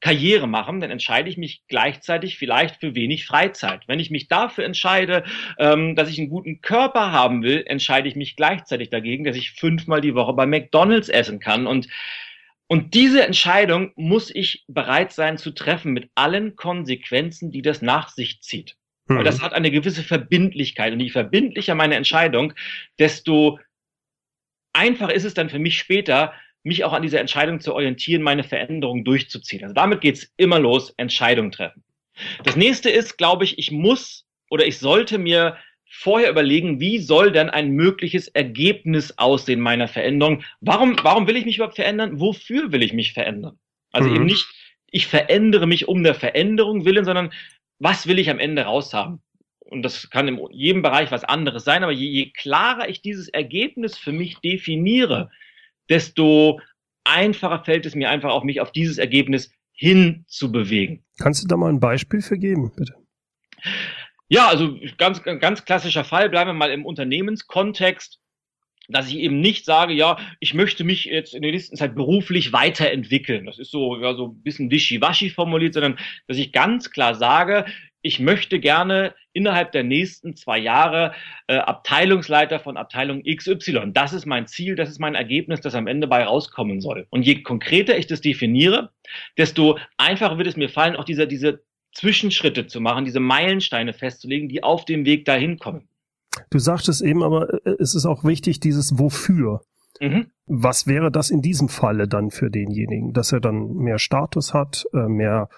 Karriere 0.00 0.46
machen, 0.46 0.80
dann 0.80 0.90
entscheide 0.90 1.28
ich 1.28 1.36
mich 1.36 1.62
gleichzeitig 1.66 2.38
vielleicht 2.38 2.76
für 2.76 2.94
wenig 2.94 3.26
Freizeit. 3.26 3.82
Wenn 3.86 3.98
ich 3.98 4.10
mich 4.10 4.28
dafür 4.28 4.64
entscheide, 4.64 5.24
ähm, 5.58 5.96
dass 5.96 6.08
ich 6.08 6.18
einen 6.18 6.28
guten 6.28 6.60
Körper 6.60 7.10
haben 7.10 7.42
will, 7.42 7.64
entscheide 7.66 8.08
ich 8.08 8.14
mich 8.14 8.36
gleichzeitig 8.36 8.90
dagegen, 8.90 9.24
dass 9.24 9.36
ich 9.36 9.52
fünfmal 9.52 10.00
die 10.00 10.14
Woche 10.14 10.34
bei 10.34 10.46
McDonald's 10.46 11.08
essen 11.08 11.40
kann. 11.40 11.66
Und, 11.66 11.88
und 12.68 12.94
diese 12.94 13.24
Entscheidung 13.24 13.92
muss 13.96 14.32
ich 14.32 14.64
bereit 14.68 15.12
sein 15.12 15.36
zu 15.36 15.50
treffen 15.50 15.92
mit 15.92 16.10
allen 16.14 16.54
Konsequenzen, 16.54 17.50
die 17.50 17.62
das 17.62 17.82
nach 17.82 18.08
sich 18.08 18.40
zieht. 18.40 18.77
Weil 19.16 19.24
das 19.24 19.38
mhm. 19.38 19.42
hat 19.42 19.52
eine 19.54 19.70
gewisse 19.70 20.02
Verbindlichkeit. 20.02 20.92
Und 20.92 21.00
je 21.00 21.10
verbindlicher 21.10 21.74
meine 21.74 21.96
Entscheidung, 21.96 22.52
desto 22.98 23.58
einfach 24.72 25.08
ist 25.08 25.24
es 25.24 25.34
dann 25.34 25.50
für 25.50 25.58
mich 25.58 25.78
später, 25.78 26.32
mich 26.62 26.84
auch 26.84 26.92
an 26.92 27.02
dieser 27.02 27.20
Entscheidung 27.20 27.60
zu 27.60 27.74
orientieren, 27.74 28.22
meine 28.22 28.44
Veränderung 28.44 29.04
durchzuziehen. 29.04 29.62
Also 29.62 29.74
damit 29.74 30.00
geht's 30.00 30.32
immer 30.36 30.58
los, 30.58 30.92
Entscheidung 30.96 31.50
treffen. 31.50 31.82
Das 32.44 32.56
nächste 32.56 32.90
ist, 32.90 33.16
glaube 33.16 33.44
ich, 33.44 33.58
ich 33.58 33.70
muss 33.70 34.26
oder 34.50 34.66
ich 34.66 34.78
sollte 34.78 35.18
mir 35.18 35.56
vorher 35.90 36.30
überlegen, 36.30 36.80
wie 36.80 36.98
soll 36.98 37.32
denn 37.32 37.48
ein 37.48 37.70
mögliches 37.70 38.28
Ergebnis 38.28 39.16
aussehen 39.16 39.60
meiner 39.60 39.88
Veränderung? 39.88 40.42
Warum, 40.60 40.96
warum 41.02 41.26
will 41.26 41.36
ich 41.36 41.46
mich 41.46 41.56
überhaupt 41.56 41.76
verändern? 41.76 42.20
Wofür 42.20 42.72
will 42.72 42.82
ich 42.82 42.92
mich 42.92 43.14
verändern? 43.14 43.58
Also 43.92 44.10
mhm. 44.10 44.16
eben 44.16 44.24
nicht, 44.26 44.46
ich 44.90 45.06
verändere 45.06 45.66
mich 45.66 45.88
um 45.88 46.02
der 46.02 46.14
Veränderung 46.14 46.84
willen, 46.84 47.04
sondern 47.04 47.32
was 47.78 48.06
will 48.06 48.18
ich 48.18 48.30
am 48.30 48.38
Ende 48.38 48.62
raushaben? 48.62 49.20
Und 49.60 49.82
das 49.82 50.08
kann 50.10 50.28
in 50.28 50.40
jedem 50.50 50.82
Bereich 50.82 51.10
was 51.10 51.24
anderes 51.24 51.64
sein, 51.64 51.82
aber 51.82 51.92
je, 51.92 52.08
je 52.08 52.30
klarer 52.30 52.88
ich 52.88 53.02
dieses 53.02 53.28
Ergebnis 53.28 53.98
für 53.98 54.12
mich 54.12 54.38
definiere, 54.38 55.30
desto 55.90 56.60
einfacher 57.04 57.64
fällt 57.64 57.84
es 57.86 57.94
mir 57.94 58.10
einfach 58.10 58.30
auch, 58.30 58.44
mich 58.44 58.60
auf 58.60 58.72
dieses 58.72 58.98
Ergebnis 58.98 59.52
hinzubewegen. 59.72 61.04
Kannst 61.18 61.42
du 61.42 61.46
da 61.46 61.56
mal 61.56 61.68
ein 61.68 61.80
Beispiel 61.80 62.22
für 62.22 62.38
geben, 62.38 62.72
bitte? 62.74 62.94
Ja, 64.28 64.48
also 64.48 64.78
ganz, 64.98 65.22
ganz 65.22 65.64
klassischer 65.64 66.04
Fall, 66.04 66.28
bleiben 66.28 66.48
wir 66.48 66.54
mal 66.54 66.70
im 66.70 66.84
Unternehmenskontext 66.84 68.20
dass 68.88 69.08
ich 69.08 69.18
eben 69.18 69.40
nicht 69.40 69.64
sage, 69.64 69.92
ja, 69.92 70.18
ich 70.40 70.54
möchte 70.54 70.82
mich 70.82 71.04
jetzt 71.04 71.34
in 71.34 71.42
der 71.42 71.52
nächsten 71.52 71.76
Zeit 71.76 71.94
beruflich 71.94 72.52
weiterentwickeln. 72.52 73.46
Das 73.46 73.58
ist 73.58 73.70
so, 73.70 74.00
ja, 74.00 74.14
so 74.14 74.28
ein 74.28 74.42
bisschen 74.42 74.70
wischiwaschi 74.70 75.30
formuliert, 75.30 75.74
sondern 75.74 75.98
dass 76.26 76.38
ich 76.38 76.52
ganz 76.52 76.90
klar 76.90 77.14
sage, 77.14 77.66
ich 78.00 78.20
möchte 78.20 78.60
gerne 78.60 79.14
innerhalb 79.32 79.72
der 79.72 79.82
nächsten 79.82 80.36
zwei 80.36 80.58
Jahre 80.58 81.14
äh, 81.48 81.56
Abteilungsleiter 81.56 82.60
von 82.60 82.76
Abteilung 82.76 83.22
XY. 83.24 83.90
Das 83.92 84.12
ist 84.12 84.24
mein 84.24 84.46
Ziel, 84.46 84.76
das 84.76 84.88
ist 84.88 85.00
mein 85.00 85.14
Ergebnis, 85.14 85.60
das 85.60 85.74
am 85.74 85.86
Ende 85.86 86.06
bei 86.06 86.24
rauskommen 86.24 86.80
soll. 86.80 87.06
Und 87.10 87.22
je 87.22 87.42
konkreter 87.42 87.98
ich 87.98 88.06
das 88.06 88.20
definiere, 88.20 88.92
desto 89.36 89.78
einfacher 89.96 90.38
wird 90.38 90.48
es 90.48 90.56
mir 90.56 90.68
fallen, 90.68 90.96
auch 90.96 91.04
diese, 91.04 91.26
diese 91.26 91.62
Zwischenschritte 91.92 92.66
zu 92.66 92.80
machen, 92.80 93.04
diese 93.04 93.20
Meilensteine 93.20 93.92
festzulegen, 93.92 94.48
die 94.48 94.62
auf 94.62 94.84
dem 94.84 95.04
Weg 95.04 95.24
dahin 95.24 95.58
kommen. 95.58 95.88
Du 96.50 96.58
sagtest 96.58 97.02
eben, 97.02 97.22
aber 97.22 97.66
äh, 97.66 97.76
es 97.78 97.94
ist 97.94 98.06
auch 98.06 98.24
wichtig, 98.24 98.60
dieses 98.60 98.98
Wofür. 98.98 99.62
Mhm. 100.00 100.30
Was 100.46 100.86
wäre 100.86 101.10
das 101.10 101.30
in 101.30 101.42
diesem 101.42 101.68
Falle 101.68 102.08
dann 102.08 102.30
für 102.30 102.50
denjenigen? 102.50 103.12
Dass 103.12 103.32
er 103.32 103.40
dann 103.40 103.74
mehr 103.74 103.98
Status 103.98 104.54
hat, 104.54 104.84
äh, 104.92 105.08
mehr 105.08 105.48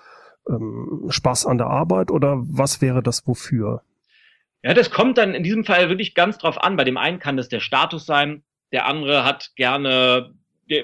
ähm, 0.48 1.06
Spaß 1.08 1.46
an 1.46 1.58
der 1.58 1.68
Arbeit 1.68 2.10
oder 2.10 2.36
was 2.40 2.80
wäre 2.80 3.02
das 3.02 3.26
Wofür? 3.26 3.82
Ja, 4.62 4.74
das 4.74 4.90
kommt 4.90 5.18
dann 5.18 5.34
in 5.34 5.42
diesem 5.42 5.64
Fall 5.64 5.88
wirklich 5.88 6.14
ganz 6.14 6.38
drauf 6.38 6.62
an. 6.62 6.76
Bei 6.76 6.84
dem 6.84 6.96
einen 6.96 7.18
kann 7.18 7.36
das 7.36 7.48
der 7.48 7.60
Status 7.60 8.04
sein, 8.04 8.42
der 8.72 8.86
andere 8.86 9.24
hat 9.24 9.52
gerne 9.56 10.34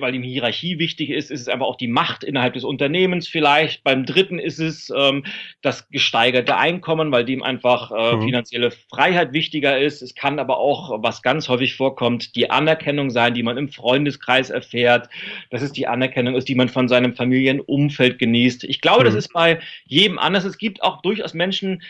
weil 0.00 0.14
ihm 0.14 0.22
Hierarchie 0.22 0.78
wichtig 0.78 1.10
ist, 1.10 1.30
ist 1.30 1.42
es 1.42 1.48
einfach 1.48 1.66
auch 1.66 1.76
die 1.76 1.88
Macht 1.88 2.24
innerhalb 2.24 2.54
des 2.54 2.64
Unternehmens 2.64 3.28
vielleicht. 3.28 3.84
Beim 3.84 4.04
dritten 4.04 4.38
ist 4.38 4.58
es 4.58 4.92
ähm, 4.94 5.24
das 5.62 5.88
gesteigerte 5.88 6.56
Einkommen, 6.56 7.12
weil 7.12 7.24
dem 7.24 7.42
einfach 7.42 7.90
äh, 7.90 8.16
mhm. 8.16 8.22
finanzielle 8.22 8.70
Freiheit 8.70 9.32
wichtiger 9.32 9.78
ist. 9.78 10.02
Es 10.02 10.14
kann 10.14 10.38
aber 10.38 10.58
auch, 10.58 11.02
was 11.02 11.22
ganz 11.22 11.48
häufig 11.48 11.74
vorkommt, 11.74 12.34
die 12.36 12.50
Anerkennung 12.50 13.10
sein, 13.10 13.34
die 13.34 13.42
man 13.42 13.56
im 13.56 13.68
Freundeskreis 13.68 14.50
erfährt. 14.50 15.08
Das 15.50 15.62
ist 15.62 15.76
die 15.76 15.86
Anerkennung 15.86 16.34
ist, 16.34 16.48
die 16.48 16.54
man 16.54 16.68
von 16.68 16.88
seinem 16.88 17.14
Familienumfeld 17.14 18.18
genießt. 18.18 18.64
Ich 18.64 18.80
glaube, 18.80 19.00
mhm. 19.00 19.06
das 19.06 19.14
ist 19.14 19.32
bei 19.32 19.60
jedem 19.86 20.18
anders. 20.18 20.44
Es 20.44 20.58
gibt 20.58 20.82
auch 20.82 21.02
durchaus 21.02 21.34
Menschen, 21.34 21.82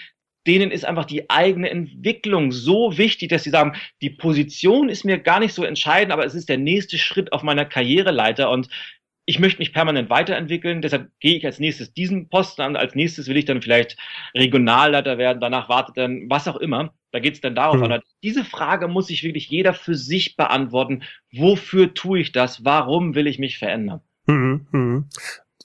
denen 0.46 0.70
ist 0.70 0.84
einfach 0.84 1.04
die 1.04 1.28
eigene 1.30 1.70
Entwicklung 1.70 2.52
so 2.52 2.96
wichtig, 2.98 3.30
dass 3.30 3.44
sie 3.44 3.50
sagen, 3.50 3.76
die 4.02 4.10
Position 4.10 4.88
ist 4.88 5.04
mir 5.04 5.18
gar 5.18 5.40
nicht 5.40 5.54
so 5.54 5.64
entscheidend, 5.64 6.12
aber 6.12 6.24
es 6.24 6.34
ist 6.34 6.48
der 6.48 6.58
nächste 6.58 6.98
Schritt 6.98 7.32
auf 7.32 7.42
meiner 7.42 7.64
Karriereleiter 7.64 8.50
und 8.50 8.68
ich 9.28 9.40
möchte 9.40 9.58
mich 9.58 9.72
permanent 9.72 10.08
weiterentwickeln, 10.08 10.82
deshalb 10.82 11.10
gehe 11.18 11.36
ich 11.36 11.44
als 11.44 11.58
nächstes 11.58 11.92
diesen 11.92 12.28
Posten 12.28 12.62
an, 12.62 12.76
als 12.76 12.94
nächstes 12.94 13.26
will 13.26 13.36
ich 13.36 13.44
dann 13.44 13.60
vielleicht 13.60 13.96
Regionalleiter 14.34 15.18
werden, 15.18 15.40
danach 15.40 15.68
wartet 15.68 15.96
dann 15.96 16.30
was 16.30 16.46
auch 16.46 16.56
immer. 16.56 16.94
Da 17.10 17.18
geht 17.18 17.34
es 17.34 17.40
dann 17.40 17.54
darauf 17.54 17.76
mhm. 17.76 17.90
an. 17.90 18.02
Diese 18.22 18.44
Frage 18.44 18.88
muss 18.88 19.08
sich 19.08 19.24
wirklich 19.24 19.48
jeder 19.48 19.74
für 19.74 19.94
sich 19.94 20.36
beantworten. 20.36 21.02
Wofür 21.32 21.94
tue 21.94 22.20
ich 22.20 22.32
das? 22.32 22.64
Warum 22.64 23.14
will 23.14 23.26
ich 23.26 23.38
mich 23.38 23.58
verändern? 23.58 24.00
Mhm, 24.26 24.66
mh 24.70 25.04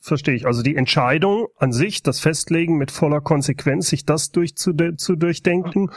verstehe 0.02 0.36
ich. 0.36 0.46
Also 0.46 0.64
die 0.64 0.76
Entscheidung 0.76 1.48
an 1.58 1.72
sich, 1.72 2.04
das 2.04 2.20
Festlegen 2.20 2.78
mit 2.78 2.92
voller 2.92 3.22
Konsequenz, 3.22 3.90
sich 3.90 4.06
das 4.06 4.32
durch 4.32 4.56
zu, 4.56 4.74
zu 4.98 5.16
durchdenken. 5.16 5.92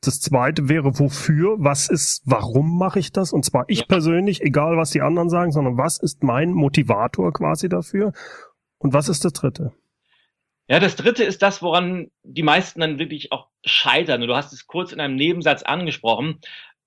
Das 0.00 0.20
zweite 0.20 0.68
wäre, 0.68 0.98
wofür, 1.00 1.56
was 1.58 1.88
ist, 1.88 2.22
warum 2.24 2.78
mache 2.78 3.00
ich 3.00 3.10
das? 3.10 3.32
Und 3.32 3.44
zwar 3.44 3.64
ich 3.66 3.80
ja. 3.80 3.86
persönlich, 3.86 4.40
egal 4.42 4.76
was 4.76 4.90
die 4.90 5.02
anderen 5.02 5.28
sagen, 5.28 5.50
sondern 5.50 5.76
was 5.76 5.98
ist 5.98 6.22
mein 6.22 6.52
Motivator 6.52 7.32
quasi 7.32 7.68
dafür? 7.68 8.12
Und 8.78 8.92
was 8.92 9.08
ist 9.08 9.24
das 9.24 9.32
dritte? 9.32 9.72
Ja, 10.68 10.78
das 10.78 10.94
dritte 10.94 11.24
ist 11.24 11.42
das, 11.42 11.62
woran 11.62 12.10
die 12.22 12.42
meisten 12.42 12.80
dann 12.80 12.98
wirklich 12.98 13.32
auch 13.32 13.48
scheitern. 13.64 14.22
Und 14.22 14.28
du 14.28 14.36
hast 14.36 14.52
es 14.52 14.66
kurz 14.66 14.92
in 14.92 15.00
einem 15.00 15.16
Nebensatz 15.16 15.62
angesprochen. 15.62 16.40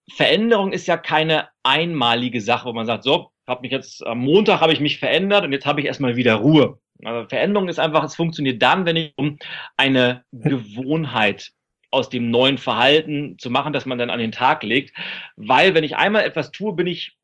Veränderung 0.10 0.72
ist 0.72 0.88
ja 0.88 0.98
keine 0.98 1.50
einmalige 1.64 2.40
Sache, 2.42 2.70
wo 2.70 2.74
man 2.74 2.86
sagt, 2.86 3.04
so, 3.04 3.32
habe 3.52 3.62
mich 3.62 3.72
jetzt 3.72 4.06
am 4.06 4.20
Montag 4.20 4.62
habe 4.62 4.74
ich 4.74 4.80
mich 4.80 4.98
verändert 4.98 5.44
und 5.44 5.52
jetzt 5.52 5.66
habe 5.66 5.82
ich 5.82 5.86
erstmal 5.86 6.16
wieder 6.16 6.36
Ruhe. 6.36 6.80
Also 7.04 7.28
Veränderung 7.28 7.68
ist 7.68 7.80
einfach, 7.80 8.04
es 8.04 8.16
funktioniert 8.16 8.62
dann, 8.62 8.86
wenn 8.86 8.96
ich 8.96 9.14
um 9.18 9.38
eine 9.78 10.24
Gewohnheit 10.32 11.52
aus 11.92 12.10
dem 12.10 12.32
neuen 12.32 12.58
Verhalten 12.58 13.38
zu 13.38 13.50
machen, 13.50 13.74
das 13.74 13.86
man 13.86 13.98
dann 13.98 14.10
an 14.10 14.20
den 14.20 14.32
Tag 14.32 14.64
legt. 14.64 14.96
Weil 15.36 15.76
wenn 15.76 15.84
ich 15.84 15.98
einmal 15.98 16.24
etwas 16.24 16.52
tue, 16.52 16.74
bin 16.74 16.88
ich 16.88 17.18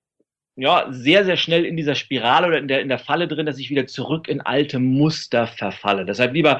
ja 0.57 0.87
sehr, 0.89 1.23
sehr 1.23 1.37
schnell 1.37 1.65
in 1.65 1.77
dieser 1.77 1.95
Spirale 1.95 2.47
oder 2.47 2.57
in 2.57 2.67
der, 2.67 2.81
in 2.81 2.89
der 2.89 2.99
Falle 2.99 3.27
drin, 3.27 3.45
dass 3.45 3.59
ich 3.59 3.69
wieder 3.69 3.87
zurück 3.87 4.27
in 4.27 4.41
alte 4.41 4.79
Muster 4.79 5.47
verfalle. 5.47 6.05
Deshalb 6.05 6.33
lieber 6.33 6.59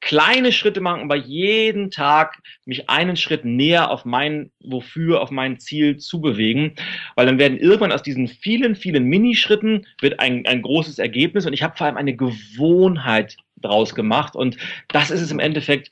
kleine 0.00 0.52
Schritte 0.52 0.80
machen, 0.80 1.02
aber 1.02 1.16
jeden 1.16 1.90
Tag 1.90 2.38
mich 2.64 2.88
einen 2.88 3.16
Schritt 3.16 3.44
näher 3.44 3.90
auf 3.90 4.04
mein 4.04 4.50
Wofür, 4.60 5.20
auf 5.20 5.30
mein 5.30 5.58
Ziel 5.58 5.96
zu 5.96 6.20
bewegen, 6.20 6.74
weil 7.16 7.26
dann 7.26 7.38
werden 7.38 7.58
irgendwann 7.58 7.92
aus 7.92 8.02
diesen 8.02 8.28
vielen, 8.28 8.76
vielen 8.76 9.04
Minischritten 9.04 9.86
wird 10.00 10.20
ein, 10.20 10.46
ein 10.46 10.62
großes 10.62 10.98
Ergebnis. 10.98 11.46
Und 11.46 11.52
ich 11.52 11.62
habe 11.62 11.76
vor 11.76 11.86
allem 11.86 11.96
eine 11.96 12.16
Gewohnheit 12.16 13.36
draus 13.56 13.94
gemacht. 13.94 14.36
Und 14.36 14.56
das 14.88 15.10
ist 15.10 15.20
es 15.20 15.30
im 15.30 15.40
Endeffekt, 15.40 15.90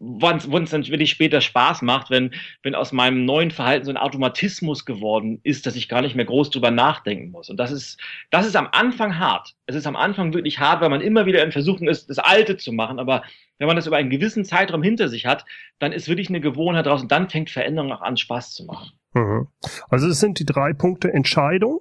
wann 0.00 0.64
es 0.64 0.70
dann 0.70 0.86
wirklich 0.86 1.10
später 1.10 1.42
Spaß 1.42 1.82
macht, 1.82 2.10
wenn, 2.10 2.32
wenn 2.62 2.74
aus 2.74 2.90
meinem 2.90 3.26
neuen 3.26 3.50
Verhalten 3.50 3.84
so 3.84 3.90
ein 3.90 3.98
Automatismus 3.98 4.86
geworden 4.86 5.40
ist, 5.42 5.66
dass 5.66 5.76
ich 5.76 5.90
gar 5.90 6.00
nicht 6.00 6.16
mehr 6.16 6.24
groß 6.24 6.48
drüber 6.48 6.70
nachdenken 6.70 7.30
muss. 7.30 7.50
Und 7.50 7.58
das 7.58 7.70
ist, 7.70 8.00
das 8.30 8.46
ist 8.46 8.56
am 8.56 8.68
Anfang 8.72 9.18
hart. 9.18 9.54
Es 9.66 9.76
ist 9.76 9.86
am 9.86 9.96
Anfang 9.96 10.32
wirklich 10.32 10.58
hart, 10.58 10.80
weil 10.80 10.88
man 10.88 11.02
immer 11.02 11.26
wieder 11.26 11.44
in 11.44 11.52
Versuchen 11.52 11.86
ist, 11.86 12.08
das 12.08 12.18
Alte 12.18 12.56
zu 12.56 12.72
machen. 12.72 12.98
Aber 12.98 13.22
wenn 13.58 13.66
man 13.66 13.76
das 13.76 13.86
über 13.86 13.98
einen 13.98 14.08
gewissen 14.08 14.46
Zeitraum 14.46 14.82
hinter 14.82 15.08
sich 15.08 15.26
hat, 15.26 15.44
dann 15.78 15.92
ist 15.92 16.08
wirklich 16.08 16.30
eine 16.30 16.40
Gewohnheit 16.40 16.86
draus 16.86 17.02
und 17.02 17.12
dann 17.12 17.28
fängt 17.28 17.50
Veränderung 17.50 17.92
auch 17.92 18.00
an, 18.00 18.16
Spaß 18.16 18.54
zu 18.54 18.64
machen. 18.64 18.92
Mhm. 19.12 19.48
Also 19.90 20.08
es 20.08 20.18
sind 20.18 20.38
die 20.38 20.46
drei 20.46 20.72
Punkte 20.72 21.12
Entscheidung. 21.12 21.80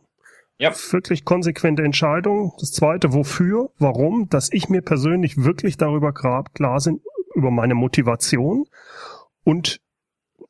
Ja. 0.58 0.74
Wirklich 0.92 1.24
konsequente 1.24 1.84
Entscheidung. 1.84 2.52
Das 2.60 2.74
zweite, 2.74 3.14
wofür, 3.14 3.70
warum, 3.80 4.28
dass 4.28 4.52
ich 4.52 4.68
mir 4.68 4.82
persönlich 4.82 5.38
wirklich 5.38 5.78
darüber 5.78 6.12
klar 6.12 6.82
sind, 6.82 7.00
über 7.40 7.52
meine 7.52 7.76
Motivation 7.76 8.66
und 9.44 9.80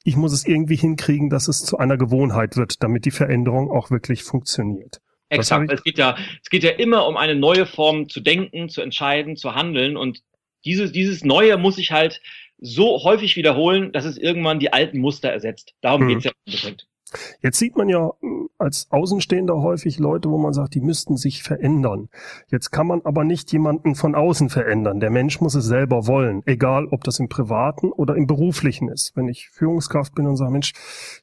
ich 0.03 0.15
muss 0.15 0.33
es 0.33 0.45
irgendwie 0.45 0.75
hinkriegen, 0.75 1.29
dass 1.29 1.47
es 1.47 1.63
zu 1.63 1.77
einer 1.77 1.97
Gewohnheit 1.97 2.57
wird, 2.57 2.83
damit 2.83 3.05
die 3.05 3.11
Veränderung 3.11 3.69
auch 3.71 3.91
wirklich 3.91 4.23
funktioniert. 4.23 5.01
Exakt. 5.29 5.71
Es 5.71 5.83
geht 5.83 5.97
ja, 5.97 6.17
es 6.41 6.49
geht 6.49 6.63
ja 6.63 6.71
immer 6.71 7.07
um 7.07 7.15
eine 7.15 7.35
neue 7.35 7.65
Form 7.65 8.09
zu 8.09 8.19
denken, 8.19 8.69
zu 8.69 8.81
entscheiden, 8.81 9.35
zu 9.35 9.55
handeln 9.55 9.97
und 9.97 10.21
dieses, 10.65 10.91
dieses 10.91 11.23
Neue 11.23 11.57
muss 11.57 11.77
ich 11.77 11.91
halt 11.91 12.21
so 12.57 13.03
häufig 13.03 13.35
wiederholen, 13.37 13.91
dass 13.91 14.05
es 14.05 14.17
irgendwann 14.17 14.59
die 14.59 14.73
alten 14.73 14.99
Muster 14.99 15.29
ersetzt. 15.29 15.73
Darum 15.81 16.03
mhm. 16.03 16.07
geht's 16.09 16.25
ja 16.25 16.31
im 16.31 16.53
Endeffekt. 16.53 16.87
Jetzt 17.41 17.59
sieht 17.59 17.75
man 17.75 17.89
ja 17.89 18.11
hm, 18.19 18.49
als 18.57 18.87
Außenstehender 18.89 19.61
häufig 19.61 19.99
Leute, 19.99 20.29
wo 20.29 20.37
man 20.37 20.53
sagt, 20.53 20.75
die 20.75 20.81
müssten 20.81 21.17
sich 21.17 21.43
verändern. 21.43 22.09
Jetzt 22.47 22.71
kann 22.71 22.87
man 22.87 23.01
aber 23.03 23.23
nicht 23.23 23.51
jemanden 23.51 23.95
von 23.95 24.15
außen 24.15 24.49
verändern. 24.49 24.99
Der 24.99 25.09
Mensch 25.09 25.41
muss 25.41 25.55
es 25.55 25.65
selber 25.65 26.07
wollen, 26.07 26.43
egal 26.45 26.87
ob 26.87 27.03
das 27.03 27.19
im 27.19 27.29
privaten 27.29 27.91
oder 27.91 28.15
im 28.15 28.27
beruflichen 28.27 28.89
ist. 28.89 29.15
Wenn 29.15 29.27
ich 29.27 29.49
Führungskraft 29.49 30.15
bin 30.15 30.27
und 30.27 30.35
sage, 30.35 30.51
Mensch, 30.51 30.73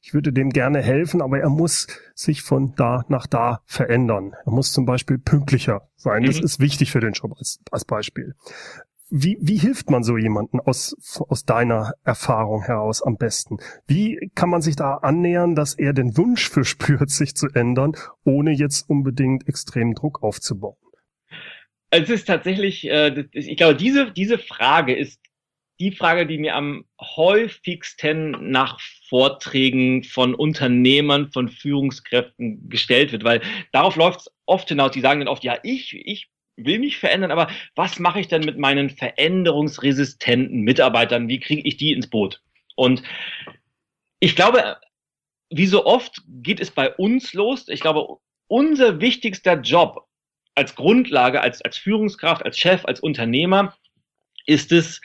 ich 0.03 0.15
würde 0.15 0.33
dem 0.33 0.51
gerne 0.51 0.81
helfen, 0.83 1.23
aber 1.23 1.39
er 1.39 1.51
muss 1.51 1.87
sich 2.15 2.43
von 2.43 2.75
da 2.77 3.05
nach 3.09 3.27
da 3.27 3.61
verändern. 3.67 4.33
Er 4.45 4.53
muss 4.53 4.73
zum 4.73 4.87
Beispiel 4.87 5.19
pünktlicher 5.19 5.89
sein. 5.97 6.25
Das 6.25 6.39
mhm. 6.39 6.45
ist 6.45 6.61
wichtig 6.61 6.93
für 6.93 7.01
den 7.01 7.13
Job 7.13 7.35
als, 7.39 7.61
als 7.71 7.85
Beispiel. 7.85 8.35
Wie, 9.09 9.39
wie 9.41 9.57
hilft 9.57 9.89
man 9.89 10.03
so 10.03 10.17
jemanden 10.17 10.59
aus, 10.59 10.97
aus 11.29 11.45
deiner 11.45 11.93
Erfahrung 12.03 12.63
heraus 12.63 13.03
am 13.03 13.17
besten? 13.17 13.59
Wie 13.87 14.31
kann 14.35 14.51
man 14.51 14.63
sich 14.63 14.75
da 14.75 14.95
annähern, 14.97 15.55
dass 15.55 15.75
er 15.75 15.93
den 15.93 16.17
Wunsch 16.17 16.49
verspürt, 16.49 17.11
sich 17.11 17.35
zu 17.35 17.47
ändern, 17.55 17.93
ohne 18.25 18.51
jetzt 18.51 18.91
unbedingt 18.91 19.49
extremen 19.49 19.95
Druck 19.95 20.23
aufzubauen? 20.25 20.77
Es 21.91 22.11
ist 22.11 22.27
tatsächlich, 22.27 22.89
äh, 22.91 23.27
ich 23.31 23.57
glaube, 23.57 23.77
diese, 23.77 24.11
diese 24.11 24.39
Frage 24.39 24.95
ist 24.95 25.21
die 25.79 25.93
Frage, 25.93 26.27
die 26.27 26.39
mir 26.39 26.57
am 26.57 26.85
häufigsten 27.01 28.51
nach 28.51 28.81
Vorträgen 29.09 30.03
von 30.03 30.35
Unternehmern, 30.35 31.31
von 31.31 31.49
Führungskräften 31.49 32.69
gestellt 32.69 33.13
wird, 33.13 33.25
weil 33.25 33.41
darauf 33.73 33.95
läuft 33.97 34.21
es 34.21 34.31
oft 34.47 34.69
hinaus. 34.69 34.93
Die 34.93 35.01
sagen 35.01 35.21
dann 35.21 35.29
oft, 35.29 35.45
ja, 35.45 35.59
ich, 35.63 35.95
ich 35.95 36.29
will 36.57 36.79
mich 36.79 36.99
verändern, 36.99 37.31
aber 37.31 37.49
was 37.75 37.99
mache 37.99 38.21
ich 38.21 38.29
denn 38.29 38.45
mit 38.45 38.59
meinen 38.59 38.91
veränderungsresistenten 38.91 40.63
Mitarbeitern? 40.63 41.29
Wie 41.29 41.41
kriege 41.41 41.63
ich 41.67 41.77
die 41.77 41.93
ins 41.93 42.09
Boot? 42.09 42.43
Und 42.77 43.03
ich 44.21 44.37
glaube, 44.37 44.79
wie 45.51 45.67
so 45.67 45.87
oft 45.87 46.23
geht 46.27 46.61
es 46.61 46.71
bei 46.71 46.93
uns 46.95 47.33
los. 47.35 47.69
Ich 47.69 47.81
glaube, 47.81 48.19
unser 48.49 49.01
wichtigster 49.01 49.61
Job 49.61 50.07
als 50.55 50.75
Grundlage, 50.75 51.41
als, 51.41 51.63
als 51.63 51.77
Führungskraft, 51.77 52.45
als 52.45 52.59
Chef, 52.59 52.85
als 52.85 53.01
Unternehmer 53.01 53.77
ist 54.47 54.73
es, 54.73 55.01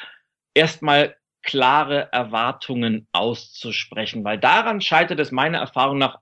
erstmal 0.54 1.16
klare 1.44 2.10
Erwartungen 2.12 3.08
auszusprechen, 3.12 4.24
weil 4.24 4.38
daran 4.38 4.80
scheitert 4.80 5.20
es 5.20 5.32
meiner 5.32 5.60
Erfahrung 5.60 5.98
nach 5.98 6.20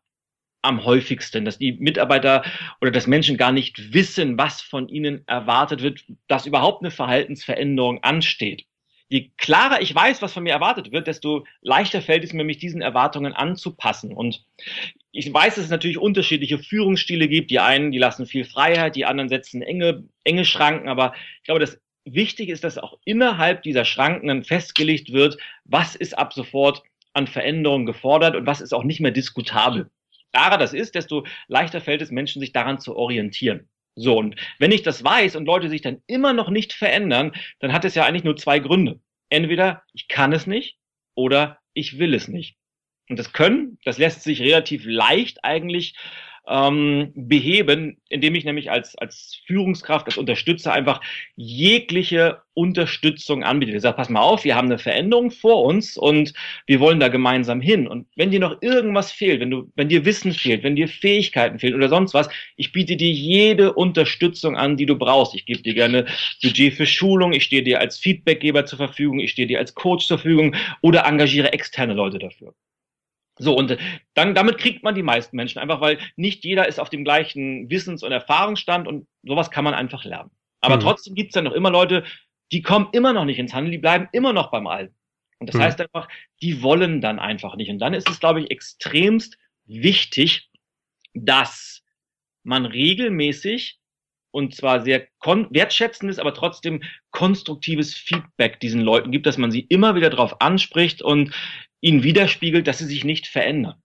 am 0.61 0.83
häufigsten, 0.83 1.45
dass 1.45 1.57
die 1.57 1.73
Mitarbeiter 1.73 2.43
oder 2.81 2.91
dass 2.91 3.07
Menschen 3.07 3.37
gar 3.37 3.51
nicht 3.51 3.93
wissen, 3.93 4.37
was 4.37 4.61
von 4.61 4.89
ihnen 4.89 5.25
erwartet 5.27 5.81
wird, 5.81 6.03
dass 6.27 6.45
überhaupt 6.45 6.81
eine 6.81 6.91
Verhaltensveränderung 6.91 8.03
ansteht. 8.03 8.65
Je 9.07 9.31
klarer 9.37 9.81
ich 9.81 9.95
weiß, 9.95 10.21
was 10.21 10.33
von 10.33 10.43
mir 10.43 10.53
erwartet 10.53 10.91
wird, 10.91 11.07
desto 11.07 11.45
leichter 11.61 12.01
fällt 12.01 12.23
es 12.23 12.33
mir, 12.33 12.43
mich 12.43 12.59
diesen 12.59 12.81
Erwartungen 12.81 13.33
anzupassen. 13.33 14.13
Und 14.13 14.45
ich 15.11 15.33
weiß, 15.33 15.55
dass 15.55 15.65
es 15.65 15.71
natürlich 15.71 15.97
unterschiedliche 15.97 16.59
Führungsstile 16.59 17.27
gibt. 17.27 17.49
Die 17.49 17.59
einen, 17.59 17.91
die 17.91 17.97
lassen 17.97 18.27
viel 18.27 18.45
Freiheit, 18.45 18.95
die 18.95 19.05
anderen 19.05 19.29
setzen 19.29 19.63
enge, 19.63 20.03
enge 20.23 20.45
Schranken. 20.45 20.89
Aber 20.89 21.13
ich 21.37 21.43
glaube, 21.43 21.59
das 21.59 21.79
Wichtige 22.05 22.53
ist, 22.53 22.63
dass 22.63 22.77
auch 22.77 22.99
innerhalb 23.03 23.63
dieser 23.63 23.85
Schranken 23.85 24.27
dann 24.27 24.43
festgelegt 24.43 25.11
wird, 25.11 25.37
was 25.63 25.95
ist 25.95 26.15
ab 26.15 26.33
sofort 26.33 26.83
an 27.13 27.25
Veränderungen 27.25 27.87
gefordert 27.87 28.35
und 28.35 28.45
was 28.45 28.61
ist 28.61 28.73
auch 28.73 28.83
nicht 28.83 28.99
mehr 28.99 29.11
diskutabel 29.11 29.89
klarer 30.31 30.57
das 30.57 30.73
ist, 30.73 30.95
desto 30.95 31.25
leichter 31.47 31.81
fällt 31.81 32.01
es 32.01 32.11
Menschen, 32.11 32.39
sich 32.39 32.51
daran 32.51 32.79
zu 32.79 32.95
orientieren. 32.95 33.69
So, 33.95 34.17
und 34.17 34.35
wenn 34.59 34.71
ich 34.71 34.83
das 34.83 35.03
weiß 35.03 35.35
und 35.35 35.45
Leute 35.45 35.69
sich 35.69 35.81
dann 35.81 36.01
immer 36.07 36.33
noch 36.33 36.49
nicht 36.49 36.73
verändern, 36.73 37.33
dann 37.59 37.73
hat 37.73 37.85
es 37.85 37.95
ja 37.95 38.05
eigentlich 38.05 38.23
nur 38.23 38.37
zwei 38.37 38.59
Gründe. 38.59 39.01
Entweder 39.29 39.83
ich 39.93 40.07
kann 40.07 40.31
es 40.31 40.47
nicht 40.47 40.77
oder 41.15 41.59
ich 41.73 41.99
will 41.99 42.13
es 42.13 42.27
nicht. 42.27 42.55
Und 43.09 43.17
das 43.17 43.33
Können, 43.33 43.77
das 43.83 43.97
lässt 43.97 44.23
sich 44.23 44.41
relativ 44.41 44.83
leicht 44.85 45.43
eigentlich 45.43 45.95
ähm, 46.49 47.11
beheben, 47.15 47.97
indem 48.09 48.35
ich 48.35 48.43
nämlich 48.43 48.71
als, 48.71 48.97
als 48.97 49.39
Führungskraft, 49.45 50.07
als 50.07 50.17
Unterstützer 50.17 50.73
einfach 50.73 50.99
jegliche 51.35 52.41
Unterstützung 52.55 53.43
anbiete. 53.43 53.71
Ich 53.71 53.81
sage, 53.81 53.95
pass 53.95 54.09
mal 54.09 54.21
auf, 54.21 54.43
wir 54.43 54.55
haben 54.55 54.67
eine 54.67 54.79
Veränderung 54.79 55.31
vor 55.31 55.63
uns 55.63 55.95
und 55.95 56.33
wir 56.65 56.79
wollen 56.79 56.99
da 56.99 57.07
gemeinsam 57.07 57.61
hin. 57.61 57.87
Und 57.87 58.07
wenn 58.15 58.31
dir 58.31 58.39
noch 58.39 58.61
irgendwas 58.61 59.11
fehlt, 59.11 59.39
wenn 59.39 59.51
du, 59.51 59.71
wenn 59.75 59.89
dir 59.89 60.03
Wissen 60.03 60.33
fehlt, 60.33 60.63
wenn 60.63 60.75
dir 60.75 60.87
Fähigkeiten 60.87 61.59
fehlen 61.59 61.75
oder 61.75 61.87
sonst 61.87 62.13
was, 62.13 62.27
ich 62.57 62.71
biete 62.71 62.97
dir 62.97 63.11
jede 63.11 63.73
Unterstützung 63.73 64.57
an, 64.57 64.75
die 64.75 64.87
du 64.87 64.97
brauchst. 64.97 65.35
Ich 65.35 65.45
gebe 65.45 65.61
dir 65.61 65.75
gerne 65.75 66.05
Budget 66.41 66.73
für 66.73 66.85
Schulung, 66.85 67.31
ich 67.31 67.43
stehe 67.43 67.63
dir 67.63 67.79
als 67.79 67.97
Feedbackgeber 67.97 68.65
zur 68.65 68.77
Verfügung, 68.77 69.19
ich 69.19 69.31
stehe 69.31 69.47
dir 69.47 69.59
als 69.59 69.75
Coach 69.75 70.07
zur 70.07 70.17
Verfügung 70.17 70.55
oder 70.81 71.05
engagiere 71.05 71.53
externe 71.53 71.93
Leute 71.93 72.19
dafür. 72.19 72.53
So, 73.41 73.55
und 73.55 73.77
dann, 74.15 74.35
damit 74.35 74.57
kriegt 74.57 74.83
man 74.83 74.95
die 74.95 75.03
meisten 75.03 75.35
Menschen 75.35 75.59
einfach, 75.59 75.79
weil 75.79 75.97
nicht 76.17 76.43
jeder 76.43 76.67
ist 76.67 76.79
auf 76.79 76.89
dem 76.89 77.05
gleichen 77.05 77.69
Wissens- 77.69 78.03
und 78.03 78.11
Erfahrungsstand 78.11 78.87
und 78.87 79.07
sowas 79.23 79.49
kann 79.49 79.63
man 79.63 79.73
einfach 79.73 80.03
lernen. 80.03 80.29
Aber 80.59 80.75
mhm. 80.75 80.81
trotzdem 80.81 81.15
gibt 81.15 81.29
es 81.29 81.33
dann 81.33 81.45
noch 81.45 81.53
immer 81.53 81.71
Leute, 81.71 82.03
die 82.51 82.61
kommen 82.61 82.89
immer 82.91 83.13
noch 83.13 83.25
nicht 83.25 83.39
ins 83.39 83.53
Handel, 83.53 83.71
die 83.71 83.77
bleiben 83.77 84.09
immer 84.11 84.33
noch 84.33 84.51
beim 84.51 84.67
Alten. 84.67 84.93
Und 85.39 85.47
das 85.47 85.55
mhm. 85.55 85.61
heißt 85.61 85.81
einfach, 85.81 86.09
die 86.41 86.61
wollen 86.61 86.99
dann 86.99 87.17
einfach 87.17 87.55
nicht. 87.55 87.69
Und 87.69 87.79
dann 87.79 87.93
ist 87.93 88.09
es, 88.09 88.19
glaube 88.19 88.41
ich, 88.41 88.51
extremst 88.51 89.37
wichtig, 89.65 90.49
dass 91.13 91.81
man 92.43 92.65
regelmäßig 92.65 93.79
und 94.31 94.55
zwar 94.55 94.81
sehr 94.81 95.07
wertschätzendes, 95.21 96.19
aber 96.19 96.33
trotzdem 96.33 96.83
konstruktives 97.11 97.95
Feedback 97.95 98.59
diesen 98.59 98.81
Leuten 98.81 99.11
gibt, 99.11 99.25
dass 99.25 99.37
man 99.37 99.51
sie 99.51 99.61
immer 99.61 99.95
wieder 99.95 100.09
darauf 100.09 100.41
anspricht 100.41 101.01
und 101.01 101.33
ihnen 101.81 102.03
widerspiegelt, 102.03 102.67
dass 102.67 102.79
sie 102.79 102.85
sich 102.85 103.03
nicht 103.03 103.27
verändern. 103.27 103.75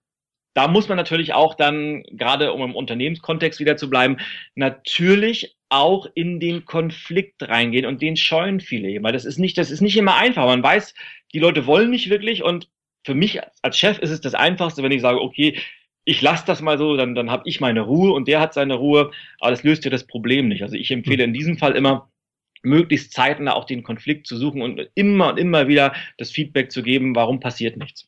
Da 0.53 0.69
muss 0.69 0.87
man 0.87 0.97
natürlich 0.97 1.33
auch 1.33 1.55
dann, 1.55 2.03
gerade 2.11 2.53
um 2.53 2.61
im 2.61 2.75
Unternehmenskontext 2.75 3.59
wieder 3.59 3.75
zu 3.75 3.89
bleiben, 3.89 4.17
natürlich 4.55 5.57
auch 5.69 6.07
in 6.13 6.39
den 6.39 6.63
Konflikt 6.63 7.43
reingehen 7.43 7.85
und 7.85 8.01
den 8.01 8.15
scheuen 8.15 8.61
viele 8.61 8.89
eben, 8.89 9.03
weil 9.03 9.11
das 9.11 9.25
ist 9.25 9.37
nicht, 9.37 9.57
das 9.57 9.69
ist 9.69 9.81
nicht 9.81 9.97
immer 9.97 10.15
einfach. 10.15 10.45
Man 10.45 10.63
weiß, 10.63 10.93
die 11.33 11.39
Leute 11.39 11.65
wollen 11.67 11.89
nicht 11.89 12.09
wirklich 12.09 12.43
und 12.43 12.69
für 13.03 13.15
mich 13.15 13.41
als 13.61 13.77
Chef 13.77 13.99
ist 13.99 14.11
es 14.11 14.21
das 14.21 14.33
Einfachste, 14.33 14.81
wenn 14.81 14.93
ich 14.93 15.01
sage, 15.01 15.21
okay, 15.21 15.59
ich 16.05 16.21
lasse 16.21 16.45
das 16.45 16.61
mal 16.61 16.77
so, 16.77 16.95
dann, 16.95 17.15
dann 17.15 17.31
habe 17.31 17.43
ich 17.47 17.59
meine 17.59 17.81
Ruhe 17.81 18.13
und 18.13 18.27
der 18.27 18.39
hat 18.39 18.53
seine 18.53 18.75
Ruhe, 18.75 19.11
aber 19.39 19.51
das 19.51 19.63
löst 19.63 19.83
ja 19.83 19.91
das 19.91 20.07
Problem 20.07 20.47
nicht. 20.47 20.61
Also 20.61 20.75
ich 20.75 20.91
empfehle 20.91 21.23
in 21.23 21.33
diesem 21.33 21.57
Fall 21.57 21.75
immer, 21.75 22.09
möglichst 22.65 23.13
zeitnah 23.13 23.53
auch 23.53 23.65
den 23.65 23.83
Konflikt 23.83 24.27
zu 24.27 24.37
suchen 24.37 24.61
und 24.61 24.89
immer 24.95 25.29
und 25.29 25.37
immer 25.37 25.67
wieder 25.67 25.93
das 26.17 26.31
Feedback 26.31 26.71
zu 26.71 26.83
geben, 26.83 27.15
warum 27.15 27.39
passiert 27.39 27.77
nichts. 27.77 28.07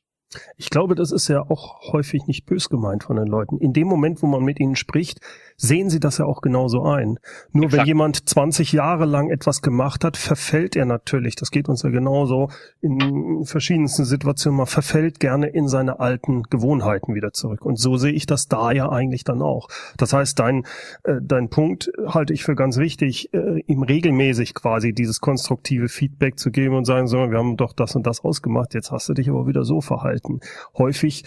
Ich 0.57 0.69
glaube, 0.69 0.95
das 0.95 1.11
ist 1.11 1.29
ja 1.29 1.41
auch 1.41 1.93
häufig 1.93 2.27
nicht 2.27 2.45
bös 2.45 2.69
gemeint 2.69 3.03
von 3.03 3.15
den 3.15 3.27
Leuten. 3.27 3.59
In 3.59 3.71
dem 3.71 3.87
Moment, 3.87 4.21
wo 4.21 4.27
man 4.27 4.43
mit 4.43 4.59
ihnen 4.59 4.75
spricht, 4.75 5.21
sehen 5.57 5.89
sie 5.89 5.99
das 5.99 6.19
ja 6.19 6.25
auch 6.25 6.41
genauso 6.41 6.83
ein. 6.83 7.19
Nur 7.51 7.65
Exakt. 7.65 7.81
wenn 7.81 7.87
jemand 7.87 8.29
20 8.29 8.71
Jahre 8.73 9.05
lang 9.05 9.29
etwas 9.31 9.63
gemacht 9.63 10.03
hat, 10.03 10.15
verfällt 10.15 10.75
er 10.75 10.85
natürlich, 10.85 11.35
das 11.35 11.49
geht 11.49 11.67
uns 11.67 11.81
ja 11.81 11.89
genauso 11.89 12.49
in 12.79 13.43
verschiedensten 13.43 14.05
Situationen, 14.05 14.57
man 14.57 14.67
verfällt 14.67 15.19
gerne 15.19 15.47
in 15.47 15.67
seine 15.67 15.99
alten 15.99 16.43
Gewohnheiten 16.43 17.15
wieder 17.15 17.33
zurück. 17.33 17.65
Und 17.65 17.79
so 17.79 17.97
sehe 17.97 18.11
ich 18.11 18.27
das 18.27 18.47
da 18.47 18.71
ja 18.71 18.89
eigentlich 18.89 19.23
dann 19.23 19.41
auch. 19.41 19.67
Das 19.97 20.13
heißt, 20.13 20.37
dein, 20.37 20.63
äh, 21.03 21.15
dein 21.21 21.49
Punkt 21.49 21.91
halte 22.05 22.33
ich 22.33 22.43
für 22.43 22.55
ganz 22.55 22.77
wichtig, 22.77 23.33
äh, 23.33 23.61
ihm 23.65 23.81
regelmäßig 23.81 24.53
quasi 24.53 24.93
dieses 24.93 25.19
konstruktive 25.21 25.89
Feedback 25.89 26.37
zu 26.37 26.51
geben 26.51 26.75
und 26.75 26.85
sagen, 26.85 27.07
so, 27.07 27.17
wir 27.17 27.37
haben 27.37 27.57
doch 27.57 27.73
das 27.73 27.95
und 27.95 28.05
das 28.05 28.23
ausgemacht, 28.23 28.75
jetzt 28.75 28.91
hast 28.91 29.09
du 29.09 29.13
dich 29.13 29.29
aber 29.29 29.47
wieder 29.47 29.63
so 29.63 29.81
verhalten. 29.81 30.39
Häufig 30.77 31.23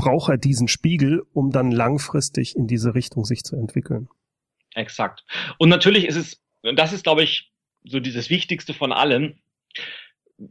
braucht 0.00 0.30
er 0.30 0.38
diesen 0.38 0.66
Spiegel, 0.66 1.22
um 1.34 1.50
dann 1.50 1.70
langfristig 1.70 2.56
in 2.56 2.66
diese 2.66 2.94
Richtung 2.94 3.26
sich 3.26 3.42
zu 3.42 3.54
entwickeln. 3.54 4.08
Exakt. 4.74 5.24
Und 5.58 5.68
natürlich 5.68 6.06
ist 6.06 6.16
es, 6.16 6.40
das 6.62 6.94
ist, 6.94 7.04
glaube 7.04 7.22
ich, 7.22 7.52
so 7.84 8.00
dieses 8.00 8.30
Wichtigste 8.30 8.72
von 8.72 8.92
allem. 8.92 9.34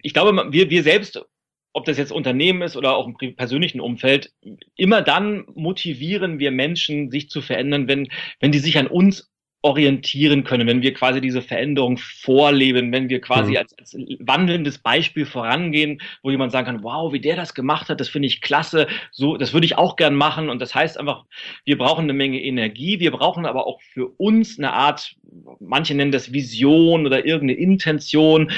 Ich 0.04 0.14
glaube, 0.14 0.52
wir, 0.52 0.70
wir 0.70 0.84
selbst, 0.84 1.26
ob 1.74 1.86
das 1.86 1.98
jetzt 1.98 2.12
Unternehmen 2.12 2.62
ist 2.62 2.78
oder 2.78 2.96
auch 2.96 3.08
im 3.08 3.36
persönlichen 3.36 3.82
Umfeld, 3.82 4.34
immer 4.76 5.02
dann 5.02 5.46
motivieren 5.56 6.38
wir 6.38 6.52
Menschen, 6.52 7.10
sich 7.10 7.30
zu 7.30 7.42
verändern, 7.42 7.88
wenn, 7.88 8.08
wenn 8.40 8.52
die 8.52 8.60
sich 8.60 8.78
an 8.78 8.88
uns 8.88 9.32
orientieren 9.62 10.46
können, 10.46 10.68
wenn 10.68 10.82
wir 10.82 10.94
quasi 10.94 11.20
diese 11.20 11.42
Veränderung 11.42 11.98
vorleben, 11.98 12.92
wenn 12.94 13.10
wir 13.10 13.20
quasi 13.20 13.52
mhm. 13.52 13.58
als, 13.58 13.78
als 13.78 13.98
wandelndes 14.20 14.78
Beispiel 14.78 15.26
vorangehen, 15.26 16.02
wo 16.24 16.32
jemand 16.32 16.54
sagen 16.54 16.68
kann, 16.68 16.84
wow, 16.84 17.12
wie 17.12 17.20
der 17.20 17.36
das 17.36 17.54
gemacht 17.54 17.90
hat, 17.90 18.00
das 18.00 18.08
finde 18.08 18.28
ich 18.28 18.42
klasse, 18.42 18.88
so, 19.12 19.36
das 19.36 19.54
würde 19.54 19.66
ich 19.66 19.78
auch 19.78 19.98
gern 19.98 20.16
machen. 20.16 20.50
Und 20.50 20.62
das 20.62 20.74
heißt 20.74 20.98
einfach, 20.98 21.26
wir 21.66 21.78
brauchen 21.78 22.04
eine 22.04 22.14
Menge 22.14 22.42
Energie, 22.42 23.02
wir 23.02 23.12
brauchen 23.12 23.46
aber 23.46 23.68
auch 23.68 23.82
für 23.82 24.08
uns 24.18 24.58
eine 24.58 24.72
Art, 24.72 25.16
manche 25.60 25.94
nennen 25.94 26.14
das 26.14 26.32
Vision 26.32 27.06
oder 27.06 27.26
irgendeine 27.26 27.60
Intention, 27.60 28.52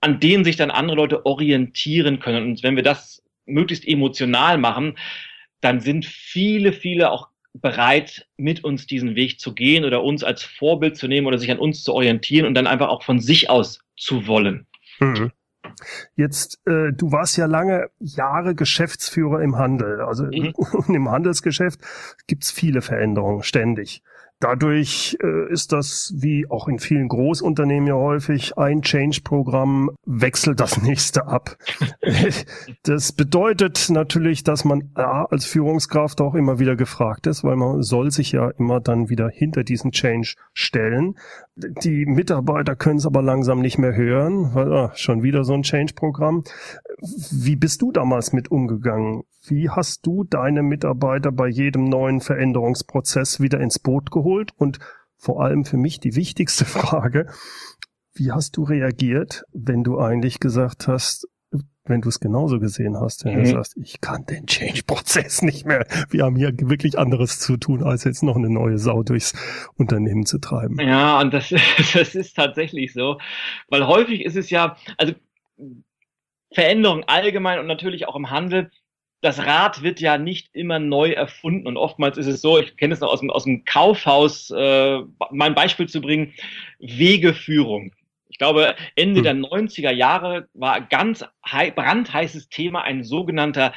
an 0.00 0.20
denen 0.20 0.44
sich 0.44 0.56
dann 0.56 0.70
andere 0.70 0.96
Leute 0.96 1.26
orientieren 1.26 2.20
können. 2.20 2.44
Und 2.44 2.62
wenn 2.62 2.76
wir 2.76 2.82
das 2.84 3.24
möglichst 3.46 3.88
emotional 3.88 4.58
machen, 4.58 4.96
dann 5.60 5.80
sind 5.80 6.04
viele, 6.04 6.72
viele 6.72 7.10
auch 7.10 7.28
bereit, 7.54 8.26
mit 8.36 8.64
uns 8.64 8.86
diesen 8.86 9.14
Weg 9.14 9.40
zu 9.40 9.54
gehen 9.54 9.84
oder 9.84 10.02
uns 10.02 10.24
als 10.24 10.42
Vorbild 10.42 10.96
zu 10.96 11.08
nehmen 11.08 11.26
oder 11.26 11.38
sich 11.38 11.50
an 11.50 11.58
uns 11.58 11.82
zu 11.82 11.94
orientieren 11.94 12.46
und 12.46 12.54
dann 12.54 12.66
einfach 12.66 12.88
auch 12.88 13.02
von 13.02 13.20
sich 13.20 13.48
aus 13.48 13.80
zu 13.96 14.26
wollen. 14.26 14.66
Mhm. 14.98 15.32
Jetzt, 16.16 16.60
äh, 16.66 16.92
du 16.92 17.10
warst 17.10 17.36
ja 17.36 17.46
lange 17.46 17.88
Jahre 17.98 18.54
Geschäftsführer 18.54 19.40
im 19.40 19.56
Handel. 19.56 20.00
Also 20.02 20.24
mhm. 20.24 20.52
im 20.94 21.10
Handelsgeschäft 21.10 21.80
gibt's 22.26 22.50
viele 22.50 22.82
Veränderungen 22.82 23.42
ständig. 23.42 24.02
Dadurch 24.40 25.16
äh, 25.22 25.50
ist 25.50 25.72
das, 25.72 26.12
wie 26.16 26.50
auch 26.50 26.68
in 26.68 26.78
vielen 26.78 27.08
Großunternehmen 27.08 27.86
ja 27.86 27.94
häufig, 27.94 28.58
ein 28.58 28.82
Change-Programm 28.82 29.90
wechselt 30.04 30.60
das 30.60 30.82
nächste 30.82 31.26
ab. 31.26 31.56
das 32.82 33.12
bedeutet 33.12 33.88
natürlich, 33.90 34.42
dass 34.44 34.64
man 34.64 34.90
ja, 34.96 35.24
als 35.30 35.46
Führungskraft 35.46 36.20
auch 36.20 36.34
immer 36.34 36.58
wieder 36.58 36.76
gefragt 36.76 37.26
ist, 37.26 37.44
weil 37.44 37.56
man 37.56 37.82
soll 37.82 38.10
sich 38.10 38.32
ja 38.32 38.50
immer 38.50 38.80
dann 38.80 39.08
wieder 39.08 39.28
hinter 39.28 39.64
diesen 39.64 39.92
Change 39.92 40.34
stellen. 40.52 41.14
Die 41.56 42.04
Mitarbeiter 42.04 42.74
können 42.74 42.98
es 42.98 43.06
aber 43.06 43.22
langsam 43.22 43.60
nicht 43.60 43.78
mehr 43.78 43.94
hören, 43.94 44.54
weil 44.54 44.72
ah, 44.72 44.92
schon 44.96 45.22
wieder 45.22 45.44
so 45.44 45.54
ein 45.54 45.62
Change-Programm. 45.62 46.42
Wie 47.30 47.54
bist 47.54 47.80
du 47.80 47.92
damals 47.92 48.32
mit 48.32 48.50
umgegangen? 48.50 49.22
Wie 49.46 49.70
hast 49.70 50.04
du 50.04 50.24
deine 50.24 50.64
Mitarbeiter 50.64 51.30
bei 51.30 51.46
jedem 51.46 51.84
neuen 51.84 52.20
Veränderungsprozess 52.20 53.38
wieder 53.38 53.60
ins 53.60 53.78
Boot 53.78 54.10
geholt? 54.10 54.50
Und 54.56 54.80
vor 55.16 55.44
allem 55.44 55.64
für 55.64 55.76
mich 55.76 56.00
die 56.00 56.16
wichtigste 56.16 56.64
Frage, 56.64 57.28
wie 58.14 58.32
hast 58.32 58.56
du 58.56 58.64
reagiert, 58.64 59.44
wenn 59.52 59.84
du 59.84 59.98
eigentlich 59.98 60.40
gesagt 60.40 60.88
hast, 60.88 61.28
wenn 61.86 62.00
du 62.00 62.08
es 62.08 62.20
genauso 62.20 62.58
gesehen 62.60 62.98
hast, 62.98 63.24
wenn 63.24 63.38
mhm. 63.38 63.44
du 63.44 63.50
sagst, 63.50 63.76
ich 63.76 64.00
kann 64.00 64.24
den 64.26 64.46
Change-Prozess 64.46 65.42
nicht 65.42 65.66
mehr. 65.66 65.86
Wir 66.10 66.24
haben 66.24 66.36
hier 66.36 66.52
wirklich 66.56 66.98
anderes 66.98 67.38
zu 67.40 67.56
tun, 67.56 67.82
als 67.82 68.04
jetzt 68.04 68.22
noch 68.22 68.36
eine 68.36 68.48
neue 68.48 68.78
Sau 68.78 69.02
durchs 69.02 69.34
Unternehmen 69.76 70.24
zu 70.24 70.38
treiben. 70.38 70.80
Ja, 70.80 71.20
und 71.20 71.34
das, 71.34 71.48
das 71.94 72.14
ist 72.14 72.34
tatsächlich 72.34 72.92
so, 72.92 73.18
weil 73.68 73.86
häufig 73.86 74.24
ist 74.24 74.36
es 74.36 74.50
ja, 74.50 74.76
also 74.96 75.14
Veränderung 76.52 77.04
allgemein 77.04 77.58
und 77.58 77.66
natürlich 77.66 78.06
auch 78.06 78.16
im 78.16 78.30
Handel 78.30 78.70
das 79.24 79.38
Rad 79.38 79.82
wird 79.82 80.00
ja 80.00 80.18
nicht 80.18 80.54
immer 80.54 80.78
neu 80.78 81.12
erfunden 81.12 81.66
und 81.66 81.78
oftmals 81.78 82.18
ist 82.18 82.26
es 82.26 82.42
so, 82.42 82.58
ich 82.58 82.76
kenne 82.76 82.92
es 82.92 83.00
noch 83.00 83.08
aus 83.10 83.20
dem, 83.20 83.30
aus 83.30 83.44
dem 83.44 83.64
Kaufhaus, 83.64 84.50
äh, 84.50 85.00
mein 85.30 85.54
Beispiel 85.54 85.88
zu 85.88 86.02
bringen, 86.02 86.34
Wegeführung. 86.78 87.92
Ich 88.34 88.38
glaube, 88.38 88.74
Ende 88.96 89.18
hm. 89.18 89.22
der 89.22 89.34
90er 89.36 89.92
Jahre 89.92 90.48
war 90.54 90.80
ganz 90.80 91.24
brandheißes 91.76 92.48
Thema 92.48 92.82
ein 92.82 93.04
sogenannter 93.04 93.72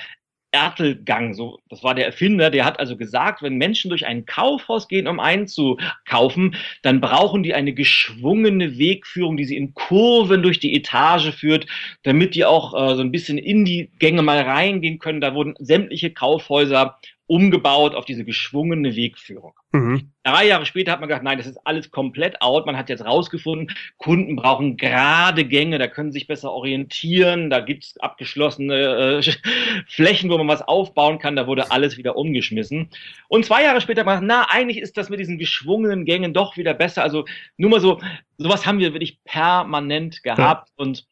Ertelgang, 0.52 1.36
so, 1.36 1.60
das 1.70 1.84
war 1.84 1.94
der 1.94 2.08
Erfinder, 2.08 2.50
der 2.50 2.66
hat 2.66 2.80
also 2.80 2.98
gesagt, 2.98 3.44
wenn 3.44 3.58
Menschen 3.58 3.90
durch 3.90 4.08
ein 4.08 4.26
Kaufhaus 4.26 4.88
gehen, 4.88 5.06
um 5.06 5.20
einzukaufen, 5.20 6.56
dann 6.82 7.02
brauchen 7.02 7.44
die 7.44 7.54
eine 7.54 7.74
geschwungene 7.74 8.80
Wegführung, 8.80 9.38
die 9.38 9.46
sie 9.46 9.58
in 9.58 9.76
Kurven 9.76 10.42
durch 10.42 10.60
die 10.60 10.74
Etage 10.74 11.36
führt, 11.36 11.68
damit 12.02 12.34
die 12.34 12.44
auch 12.44 12.74
äh, 12.74 12.96
so 12.96 13.02
ein 13.02 13.12
bisschen 13.12 13.38
in 13.38 13.64
die 13.64 13.92
Gänge 14.00 14.24
mal 14.24 14.42
reingehen 14.42 14.98
können. 14.98 15.22
Da 15.22 15.36
wurden 15.36 15.54
sämtliche 15.60 16.10
Kaufhäuser 16.10 16.98
umgebaut 17.28 17.94
auf 17.94 18.06
diese 18.06 18.26
geschwungene 18.26 18.96
Wegführung. 18.96 19.54
Mhm. 19.72 20.12
Drei 20.24 20.48
Jahre 20.48 20.66
später 20.66 20.92
hat 20.92 21.02
man 21.02 21.10
gesagt, 21.10 21.24
nein, 21.24 21.38
das 21.38 21.48
ist 21.48 21.60
alles 21.66 21.92
komplett 21.92 22.42
out. 22.42 22.66
Man 22.66 22.78
hat 22.78 22.90
jetzt 22.90 23.06
rausgefunden, 23.06 23.76
Kunden 23.98 24.36
brauchen 24.36 24.78
gerade 24.78 25.46
Gänge, 25.46 25.78
da 25.78 25.88
können 25.88 26.12
sie 26.12 26.20
sich 26.20 26.28
besser 26.28 26.52
orientieren, 26.52 27.50
da 27.50 27.60
gibt's 27.60 27.98
abgeschlossene 28.00 29.22
äh, 29.22 29.32
Flächen, 29.88 30.30
wo 30.30 30.38
man 30.38 30.48
was 30.48 30.62
aufbauen 30.62 31.20
kann, 31.20 31.36
da 31.36 31.48
wurde 31.48 31.72
alles 31.72 31.98
wieder 31.98 32.16
umgeschmissen. 32.16 32.90
Und 33.28 33.46
zwei 33.46 33.64
Jahre 33.64 33.82
später 33.82 34.02
hat 34.02 34.06
man 34.06 34.22
gesagt, 34.22 34.28
na, 34.28 34.48
eigentlich 34.50 34.80
ist 34.80 34.98
das 34.98 35.10
mit 35.10 35.20
diesen 35.20 35.38
geschwungenen 35.38 36.06
Gängen 36.06 36.34
doch 36.34 36.58
wieder 36.58 36.74
besser. 36.74 37.04
Also 37.04 37.26
nur 37.58 37.70
mal 37.70 37.82
so, 37.82 38.00
sowas 38.38 38.66
haben 38.66 38.80
wir 38.80 38.94
wirklich 38.94 39.22
permanent 39.24 40.24
gehabt 40.24 40.70
ja. 40.70 40.84
und 40.84 41.06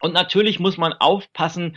und 0.00 0.14
natürlich 0.14 0.58
muss 0.58 0.78
man 0.78 0.94
aufpassen. 0.94 1.76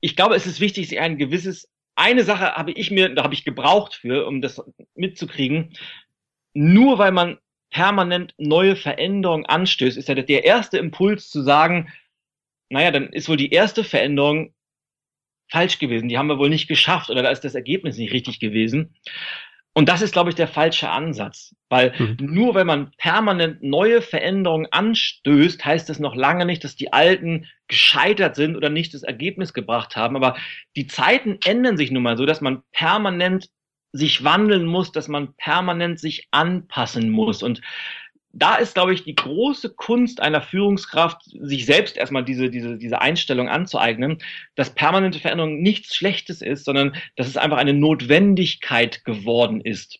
Ich 0.00 0.16
glaube, 0.16 0.36
es 0.36 0.46
ist 0.46 0.60
wichtig, 0.60 0.88
sich 0.88 1.00
ein 1.00 1.18
gewisses 1.18 1.68
eine 2.00 2.24
Sache 2.24 2.54
habe 2.54 2.72
ich 2.72 2.90
mir, 2.90 3.14
da 3.14 3.22
habe 3.22 3.34
ich 3.34 3.44
gebraucht 3.44 3.94
für, 3.94 4.26
um 4.26 4.40
das 4.40 4.62
mitzukriegen. 4.94 5.74
Nur 6.54 6.98
weil 6.98 7.12
man 7.12 7.38
permanent 7.70 8.34
neue 8.38 8.74
Veränderungen 8.74 9.46
anstößt, 9.46 9.96
ist 9.96 10.08
ja 10.08 10.14
der 10.14 10.44
erste 10.44 10.78
Impuls 10.78 11.30
zu 11.30 11.42
sagen, 11.42 11.92
naja, 12.70 12.90
dann 12.90 13.10
ist 13.10 13.28
wohl 13.28 13.36
die 13.36 13.50
erste 13.50 13.84
Veränderung 13.84 14.54
falsch 15.50 15.78
gewesen. 15.78 16.08
Die 16.08 16.16
haben 16.16 16.28
wir 16.28 16.38
wohl 16.38 16.48
nicht 16.48 16.68
geschafft 16.68 17.10
oder 17.10 17.22
da 17.22 17.30
ist 17.30 17.42
das 17.42 17.54
Ergebnis 17.54 17.98
nicht 17.98 18.12
richtig 18.12 18.40
gewesen. 18.40 18.94
Und 19.80 19.88
das 19.88 20.02
ist, 20.02 20.12
glaube 20.12 20.28
ich, 20.28 20.36
der 20.36 20.46
falsche 20.46 20.90
Ansatz. 20.90 21.54
Weil 21.70 21.94
mhm. 21.98 22.16
nur 22.20 22.54
wenn 22.54 22.66
man 22.66 22.90
permanent 22.98 23.62
neue 23.62 24.02
Veränderungen 24.02 24.66
anstößt, 24.70 25.64
heißt 25.64 25.88
das 25.88 25.98
noch 25.98 26.14
lange 26.14 26.44
nicht, 26.44 26.64
dass 26.64 26.76
die 26.76 26.92
alten 26.92 27.46
gescheitert 27.66 28.36
sind 28.36 28.56
oder 28.56 28.68
nicht 28.68 28.92
das 28.92 29.04
Ergebnis 29.04 29.54
gebracht 29.54 29.96
haben. 29.96 30.16
Aber 30.16 30.36
die 30.76 30.86
Zeiten 30.86 31.38
ändern 31.46 31.78
sich 31.78 31.90
nun 31.90 32.02
mal 32.02 32.18
so, 32.18 32.26
dass 32.26 32.42
man 32.42 32.62
permanent 32.72 33.48
sich 33.92 34.22
wandeln 34.22 34.66
muss, 34.66 34.92
dass 34.92 35.08
man 35.08 35.32
permanent 35.36 35.98
sich 35.98 36.28
anpassen 36.30 37.08
muss. 37.08 37.42
Und 37.42 37.62
da 38.32 38.56
ist, 38.56 38.74
glaube 38.74 38.94
ich, 38.94 39.04
die 39.04 39.14
große 39.14 39.70
Kunst 39.70 40.20
einer 40.20 40.40
Führungskraft, 40.40 41.22
sich 41.24 41.66
selbst 41.66 41.96
erstmal 41.96 42.24
diese, 42.24 42.50
diese, 42.50 42.78
diese 42.78 43.00
Einstellung 43.00 43.48
anzueignen, 43.48 44.18
dass 44.54 44.70
permanente 44.70 45.18
Veränderung 45.18 45.60
nichts 45.60 45.96
Schlechtes 45.96 46.40
ist, 46.40 46.64
sondern 46.64 46.94
dass 47.16 47.26
es 47.26 47.36
einfach 47.36 47.58
eine 47.58 47.74
Notwendigkeit 47.74 49.04
geworden 49.04 49.60
ist. 49.60 49.98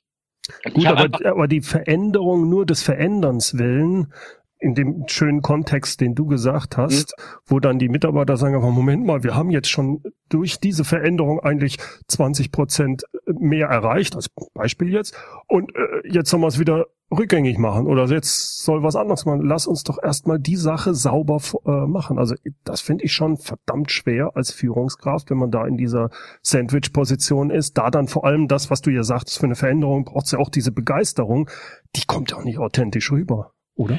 Gut, 0.73 0.87
aber, 0.87 1.09
aber 1.27 1.49
die 1.49 1.61
Veränderung 1.61 2.49
nur 2.49 2.67
des 2.67 2.83
Veränderns 2.83 3.59
willen 3.59 4.13
in 4.61 4.75
dem 4.75 5.05
schönen 5.09 5.41
Kontext, 5.41 6.01
den 6.01 6.15
du 6.15 6.27
gesagt 6.27 6.77
hast, 6.77 7.15
mhm. 7.17 7.23
wo 7.47 7.61
dann 7.61 7.79
die 7.79 7.89
Mitarbeiter 7.89 8.37
sagen, 8.37 8.55
aber 8.55 8.71
Moment 8.71 9.05
mal, 9.07 9.25
wir 9.25 9.35
haben 9.35 9.51
jetzt 9.51 9.71
schon 9.71 10.03
durch 10.29 10.61
diese 10.61 10.85
Veränderung 10.85 11.41
eigentlich 11.41 11.79
20 12.09 12.53
Prozent 12.53 13.05
mehr 13.27 13.69
erreicht, 13.69 14.15
als 14.15 14.29
Beispiel 14.53 14.93
jetzt, 14.93 15.17
und 15.47 15.75
äh, 15.75 16.09
jetzt 16.09 16.31
sollen 16.31 16.43
wir 16.43 16.49
es 16.49 16.59
wieder 16.59 16.87
rückgängig 17.11 17.59
machen 17.59 17.87
oder 17.87 18.07
jetzt 18.07 18.65
soll 18.65 18.83
was 18.83 18.97
anderes 18.97 19.25
machen. 19.25 19.43
Lass 19.43 19.67
uns 19.67 19.83
doch 19.83 19.99
erstmal 20.03 20.39
die 20.39 20.57
Sache 20.57 20.95
sauber 20.95 21.41
äh, 21.67 21.87
machen. 21.87 22.19
Also 22.19 22.35
das 22.65 22.81
finde 22.81 23.05
ich 23.05 23.13
schon 23.13 23.37
verdammt 23.37 23.91
schwer 23.91 24.31
als 24.35 24.53
Führungskraft, 24.53 25.31
wenn 25.31 25.39
man 25.39 25.51
da 25.51 25.67
in 25.67 25.77
dieser 25.77 26.11
Sandwich-Position 26.43 27.51
ist. 27.51 27.77
Da 27.79 27.91
dann 27.91 28.07
vor 28.09 28.25
allem 28.25 28.49
das, 28.49 28.71
was 28.71 28.81
du 28.81 28.91
ja 28.91 29.03
sagst, 29.03 29.39
für 29.39 29.47
eine 29.47 29.57
Veränderung 29.57 30.05
braucht 30.05 30.27
es 30.27 30.33
ja 30.33 30.39
auch 30.39 30.51
diese 30.51 30.73
Begeisterung. 30.73 31.51
Die 31.97 32.05
kommt 32.07 32.31
ja 32.31 32.37
auch 32.37 32.45
nicht 32.45 32.59
authentisch 32.59 33.11
rüber, 33.11 33.53
oder? 33.75 33.99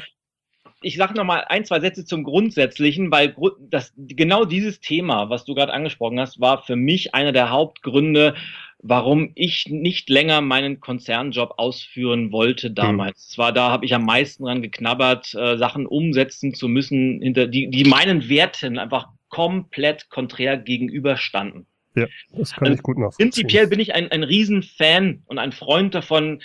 ich 0.82 0.96
sage 0.96 1.14
noch 1.14 1.24
mal 1.24 1.44
ein, 1.48 1.64
zwei 1.64 1.80
Sätze 1.80 2.04
zum 2.04 2.24
Grundsätzlichen, 2.24 3.10
weil 3.10 3.34
das, 3.70 3.92
genau 3.96 4.44
dieses 4.44 4.80
Thema, 4.80 5.30
was 5.30 5.44
du 5.44 5.54
gerade 5.54 5.72
angesprochen 5.72 6.20
hast, 6.20 6.40
war 6.40 6.62
für 6.62 6.76
mich 6.76 7.14
einer 7.14 7.32
der 7.32 7.50
Hauptgründe, 7.50 8.34
warum 8.82 9.30
ich 9.36 9.66
nicht 9.68 10.10
länger 10.10 10.40
meinen 10.40 10.80
Konzernjob 10.80 11.54
ausführen 11.56 12.32
wollte 12.32 12.68
hm. 12.68 12.74
damals. 12.74 13.28
Mhm. 13.28 13.34
Zwar 13.34 13.52
da 13.52 13.70
habe 13.70 13.86
ich 13.86 13.94
am 13.94 14.04
meisten 14.04 14.44
dran 14.44 14.60
geknabbert, 14.60 15.34
äh, 15.34 15.56
Sachen 15.56 15.86
umsetzen 15.86 16.52
zu 16.52 16.68
müssen, 16.68 17.20
hinter 17.22 17.46
die, 17.46 17.70
die 17.70 17.84
meinen 17.84 18.28
Werten 18.28 18.78
einfach 18.78 19.08
komplett 19.28 20.10
konträr 20.10 20.58
gegenüberstanden. 20.58 21.66
Ja, 21.94 22.06
das 22.32 22.52
kann 22.52 22.68
also 22.68 22.76
ich 22.76 22.82
gut 22.82 22.98
nachvollziehen. 22.98 23.30
Prinzipiell 23.30 23.66
bin 23.68 23.80
ich 23.80 23.94
ein, 23.94 24.10
ein 24.10 24.24
Riesenfan 24.24 25.22
und 25.26 25.38
ein 25.38 25.52
Freund 25.52 25.94
davon, 25.94 26.42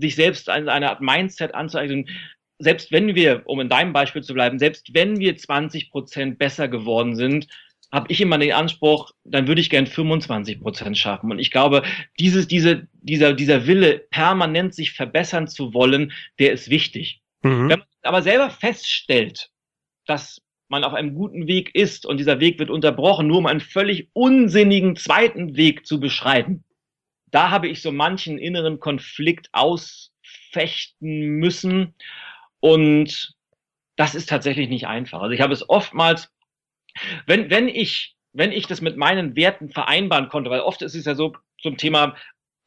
sich 0.00 0.16
selbst 0.16 0.48
eine, 0.48 0.72
eine 0.72 0.90
Art 0.90 1.02
Mindset 1.02 1.54
anzueignen, 1.54 2.08
selbst 2.58 2.90
wenn 2.90 3.14
wir, 3.14 3.42
um 3.44 3.60
in 3.60 3.68
deinem 3.68 3.92
Beispiel 3.92 4.22
zu 4.22 4.32
bleiben, 4.32 4.58
selbst 4.58 4.94
wenn 4.94 5.18
wir 5.18 5.36
20 5.36 5.90
Prozent 5.90 6.38
besser 6.38 6.68
geworden 6.68 7.14
sind, 7.14 7.46
habe 7.92 8.12
ich 8.12 8.20
immer 8.20 8.38
den 8.38 8.52
Anspruch, 8.52 9.12
dann 9.24 9.46
würde 9.46 9.60
ich 9.60 9.70
gern 9.70 9.86
25 9.86 10.60
Prozent 10.60 10.98
schaffen. 10.98 11.30
Und 11.30 11.38
ich 11.38 11.50
glaube, 11.50 11.82
dieses, 12.18 12.48
diese, 12.48 12.88
dieser, 12.92 13.32
dieser 13.32 13.66
Wille, 13.66 13.98
permanent 14.10 14.74
sich 14.74 14.92
verbessern 14.92 15.48
zu 15.48 15.72
wollen, 15.72 16.12
der 16.38 16.52
ist 16.52 16.68
wichtig. 16.68 17.22
Mhm. 17.42 17.68
Wenn 17.68 17.78
man 17.78 17.86
aber 18.02 18.22
selber 18.22 18.50
feststellt, 18.50 19.50
dass 20.06 20.42
man 20.68 20.84
auf 20.84 20.94
einem 20.94 21.14
guten 21.14 21.46
Weg 21.46 21.74
ist 21.74 22.06
und 22.06 22.18
dieser 22.18 22.40
Weg 22.40 22.58
wird 22.58 22.70
unterbrochen, 22.70 23.28
nur 23.28 23.38
um 23.38 23.46
einen 23.46 23.60
völlig 23.60 24.08
unsinnigen 24.12 24.96
zweiten 24.96 25.56
Weg 25.56 25.86
zu 25.86 26.00
beschreiten, 26.00 26.64
da 27.30 27.50
habe 27.50 27.68
ich 27.68 27.82
so 27.82 27.92
manchen 27.92 28.38
inneren 28.38 28.80
Konflikt 28.80 29.48
ausfechten 29.52 31.38
müssen 31.38 31.94
und 32.60 33.34
das 33.96 34.14
ist 34.14 34.28
tatsächlich 34.28 34.68
nicht 34.68 34.86
einfach. 34.86 35.20
Also 35.22 35.32
ich 35.32 35.40
habe 35.40 35.52
es 35.52 35.68
oftmals, 35.68 36.30
wenn, 37.26 37.50
wenn 37.50 37.68
ich, 37.68 38.14
wenn 38.32 38.52
ich 38.52 38.66
das 38.66 38.80
mit 38.80 38.96
meinen 38.96 39.36
Werten 39.36 39.70
vereinbaren 39.70 40.28
konnte, 40.28 40.50
weil 40.50 40.60
oft 40.60 40.82
ist 40.82 40.94
es 40.94 41.04
ja 41.04 41.14
so 41.14 41.34
zum 41.60 41.76
Thema 41.76 42.16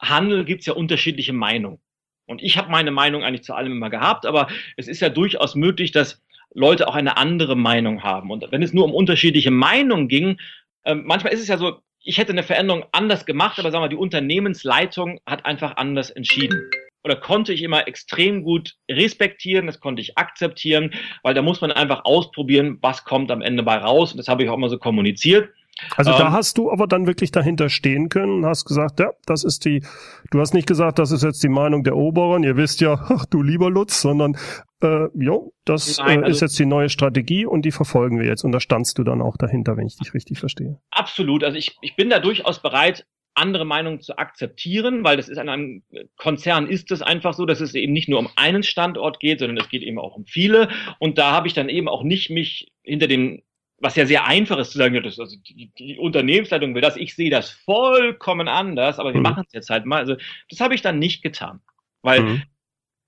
Handel 0.00 0.44
gibt 0.44 0.60
es 0.60 0.66
ja 0.66 0.72
unterschiedliche 0.72 1.32
Meinungen. 1.32 1.78
Und 2.26 2.42
ich 2.42 2.56
habe 2.56 2.70
meine 2.70 2.90
Meinung 2.90 3.24
eigentlich 3.24 3.42
zu 3.42 3.54
allem 3.54 3.72
immer 3.72 3.90
gehabt, 3.90 4.24
aber 4.24 4.48
es 4.76 4.88
ist 4.88 5.00
ja 5.00 5.08
durchaus 5.08 5.54
möglich, 5.54 5.90
dass 5.92 6.22
Leute 6.54 6.88
auch 6.88 6.94
eine 6.94 7.16
andere 7.16 7.56
Meinung 7.56 8.02
haben. 8.02 8.30
Und 8.30 8.50
wenn 8.50 8.62
es 8.62 8.72
nur 8.72 8.84
um 8.84 8.94
unterschiedliche 8.94 9.50
Meinungen 9.50 10.08
ging, 10.08 10.38
äh, 10.84 10.94
manchmal 10.94 11.32
ist 11.32 11.40
es 11.40 11.48
ja 11.48 11.58
so, 11.58 11.80
ich 12.02 12.18
hätte 12.18 12.32
eine 12.32 12.42
Veränderung 12.42 12.84
anders 12.92 13.26
gemacht, 13.26 13.58
aber 13.58 13.70
sagen 13.70 13.84
wir, 13.84 13.88
die 13.88 13.96
Unternehmensleitung 13.96 15.20
hat 15.26 15.44
einfach 15.44 15.76
anders 15.76 16.10
entschieden 16.10 16.70
oder 17.04 17.16
konnte 17.16 17.52
ich 17.52 17.62
immer 17.62 17.88
extrem 17.88 18.42
gut 18.42 18.76
respektieren, 18.90 19.66
das 19.66 19.80
konnte 19.80 20.02
ich 20.02 20.18
akzeptieren, 20.18 20.92
weil 21.22 21.34
da 21.34 21.42
muss 21.42 21.60
man 21.60 21.72
einfach 21.72 22.04
ausprobieren, 22.04 22.78
was 22.82 23.04
kommt 23.04 23.30
am 23.30 23.42
Ende 23.42 23.62
bei 23.62 23.76
raus. 23.76 24.12
Und 24.12 24.18
das 24.18 24.28
habe 24.28 24.42
ich 24.42 24.50
auch 24.50 24.56
immer 24.56 24.68
so 24.68 24.78
kommuniziert. 24.78 25.48
Also 25.96 26.10
ähm, 26.10 26.18
da 26.18 26.32
hast 26.32 26.58
du 26.58 26.70
aber 26.70 26.86
dann 26.86 27.06
wirklich 27.06 27.30
dahinter 27.30 27.68
stehen 27.68 28.08
können, 28.08 28.44
hast 28.44 28.64
gesagt, 28.64 29.00
ja, 29.00 29.12
das 29.24 29.44
ist 29.44 29.64
die, 29.64 29.82
du 30.30 30.40
hast 30.40 30.52
nicht 30.52 30.66
gesagt, 30.66 30.98
das 30.98 31.10
ist 31.10 31.22
jetzt 31.22 31.42
die 31.42 31.48
Meinung 31.48 31.84
der 31.84 31.96
Oberen, 31.96 32.42
ihr 32.42 32.56
wisst 32.56 32.80
ja, 32.80 33.06
ach 33.08 33.24
du 33.26 33.42
lieber 33.42 33.70
Lutz, 33.70 34.00
sondern 34.00 34.36
äh, 34.82 35.06
jo, 35.14 35.52
das 35.64 35.98
Nein, 35.98 36.20
äh, 36.20 36.24
also, 36.24 36.30
ist 36.30 36.40
jetzt 36.40 36.58
die 36.58 36.66
neue 36.66 36.88
Strategie 36.88 37.46
und 37.46 37.62
die 37.62 37.72
verfolgen 37.72 38.18
wir 38.18 38.26
jetzt. 38.26 38.44
Und 38.44 38.52
da 38.52 38.60
standst 38.60 38.98
du 38.98 39.04
dann 39.04 39.22
auch 39.22 39.36
dahinter, 39.36 39.76
wenn 39.76 39.86
ich 39.86 39.96
dich 39.96 40.14
richtig 40.14 40.40
verstehe. 40.40 40.78
Absolut. 40.90 41.44
Also 41.44 41.56
ich, 41.56 41.76
ich 41.80 41.96
bin 41.96 42.10
da 42.10 42.18
durchaus 42.18 42.60
bereit, 42.60 43.06
andere 43.34 43.64
Meinungen 43.64 44.00
zu 44.00 44.18
akzeptieren, 44.18 45.04
weil 45.04 45.16
das 45.16 45.28
ist 45.28 45.38
an 45.38 45.48
einem 45.48 45.82
Konzern 46.16 46.66
ist 46.66 46.90
es 46.90 47.02
einfach 47.02 47.34
so, 47.34 47.46
dass 47.46 47.60
es 47.60 47.74
eben 47.74 47.92
nicht 47.92 48.08
nur 48.08 48.18
um 48.18 48.28
einen 48.36 48.62
Standort 48.62 49.20
geht, 49.20 49.38
sondern 49.38 49.58
es 49.58 49.68
geht 49.68 49.82
eben 49.82 49.98
auch 49.98 50.16
um 50.16 50.26
viele. 50.26 50.68
Und 50.98 51.18
da 51.18 51.32
habe 51.32 51.46
ich 51.46 51.54
dann 51.54 51.68
eben 51.68 51.88
auch 51.88 52.02
nicht 52.02 52.30
mich 52.30 52.72
hinter 52.82 53.06
dem, 53.06 53.42
was 53.78 53.96
ja 53.96 54.04
sehr 54.04 54.26
einfach 54.26 54.58
ist 54.58 54.72
zu 54.72 54.78
sagen, 54.78 54.94
ja, 54.94 55.00
das, 55.00 55.18
also 55.18 55.36
die, 55.48 55.72
die 55.78 55.98
Unternehmensleitung 55.98 56.74
will 56.74 56.82
das, 56.82 56.96
ich 56.96 57.14
sehe 57.14 57.30
das 57.30 57.50
vollkommen 57.50 58.46
anders, 58.46 58.98
aber 58.98 59.12
wir 59.14 59.20
mhm. 59.20 59.24
machen 59.24 59.44
es 59.46 59.52
jetzt 59.52 59.70
halt 59.70 59.86
mal. 59.86 59.98
Also 59.98 60.16
das 60.50 60.60
habe 60.60 60.74
ich 60.74 60.82
dann 60.82 60.98
nicht 60.98 61.22
getan, 61.22 61.60
weil 62.02 62.20
mhm. 62.20 62.42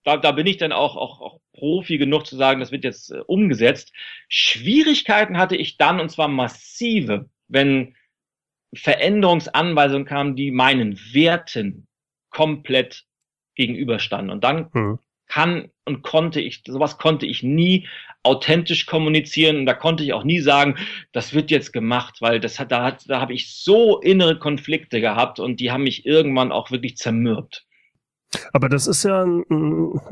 da, 0.04 0.16
da 0.16 0.32
bin 0.32 0.46
ich 0.46 0.56
dann 0.56 0.72
auch, 0.72 0.96
auch, 0.96 1.20
auch 1.20 1.40
Profi 1.52 1.98
genug 1.98 2.26
zu 2.26 2.36
sagen, 2.36 2.60
das 2.60 2.72
wird 2.72 2.84
jetzt 2.84 3.10
äh, 3.10 3.18
umgesetzt. 3.26 3.92
Schwierigkeiten 4.28 5.36
hatte 5.36 5.56
ich 5.56 5.76
dann 5.76 6.00
und 6.00 6.10
zwar 6.10 6.28
massive, 6.28 7.28
wenn 7.48 7.94
Veränderungsanweisungen 8.74 10.06
kamen, 10.06 10.36
die 10.36 10.50
meinen 10.50 10.98
Werten 11.12 11.86
komplett 12.30 13.04
gegenüberstanden. 13.54 14.30
Und 14.30 14.44
dann 14.44 14.70
mhm. 14.72 14.98
kann 15.26 15.70
und 15.84 16.02
konnte 16.02 16.40
ich, 16.40 16.62
sowas 16.66 16.98
konnte 16.98 17.26
ich 17.26 17.42
nie 17.42 17.88
authentisch 18.22 18.86
kommunizieren 18.86 19.56
und 19.58 19.66
da 19.66 19.74
konnte 19.74 20.04
ich 20.04 20.12
auch 20.12 20.24
nie 20.24 20.40
sagen, 20.40 20.76
das 21.12 21.34
wird 21.34 21.50
jetzt 21.50 21.72
gemacht, 21.72 22.18
weil 22.20 22.38
das 22.38 22.60
hat, 22.60 22.70
da 22.70 22.84
hat, 22.84 23.08
da 23.08 23.20
habe 23.20 23.32
ich 23.32 23.52
so 23.52 24.00
innere 24.00 24.38
Konflikte 24.38 25.00
gehabt 25.00 25.40
und 25.40 25.58
die 25.58 25.72
haben 25.72 25.82
mich 25.82 26.06
irgendwann 26.06 26.52
auch 26.52 26.70
wirklich 26.70 26.96
zermürbt. 26.96 27.66
Aber 28.52 28.68
das 28.68 28.86
ist 28.86 29.02
ja, 29.02 29.24
ein, 29.24 29.44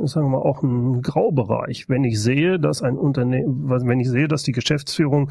sagen 0.00 0.26
wir 0.26 0.38
mal, 0.38 0.42
auch 0.42 0.62
ein 0.62 1.00
Graubereich. 1.02 1.88
Wenn 1.88 2.04
ich 2.04 2.20
sehe, 2.20 2.58
dass 2.58 2.82
ein 2.82 2.98
Unternehmen, 2.98 3.70
wenn 3.70 4.00
ich 4.00 4.08
sehe, 4.08 4.28
dass 4.28 4.42
die 4.42 4.52
Geschäftsführung 4.52 5.30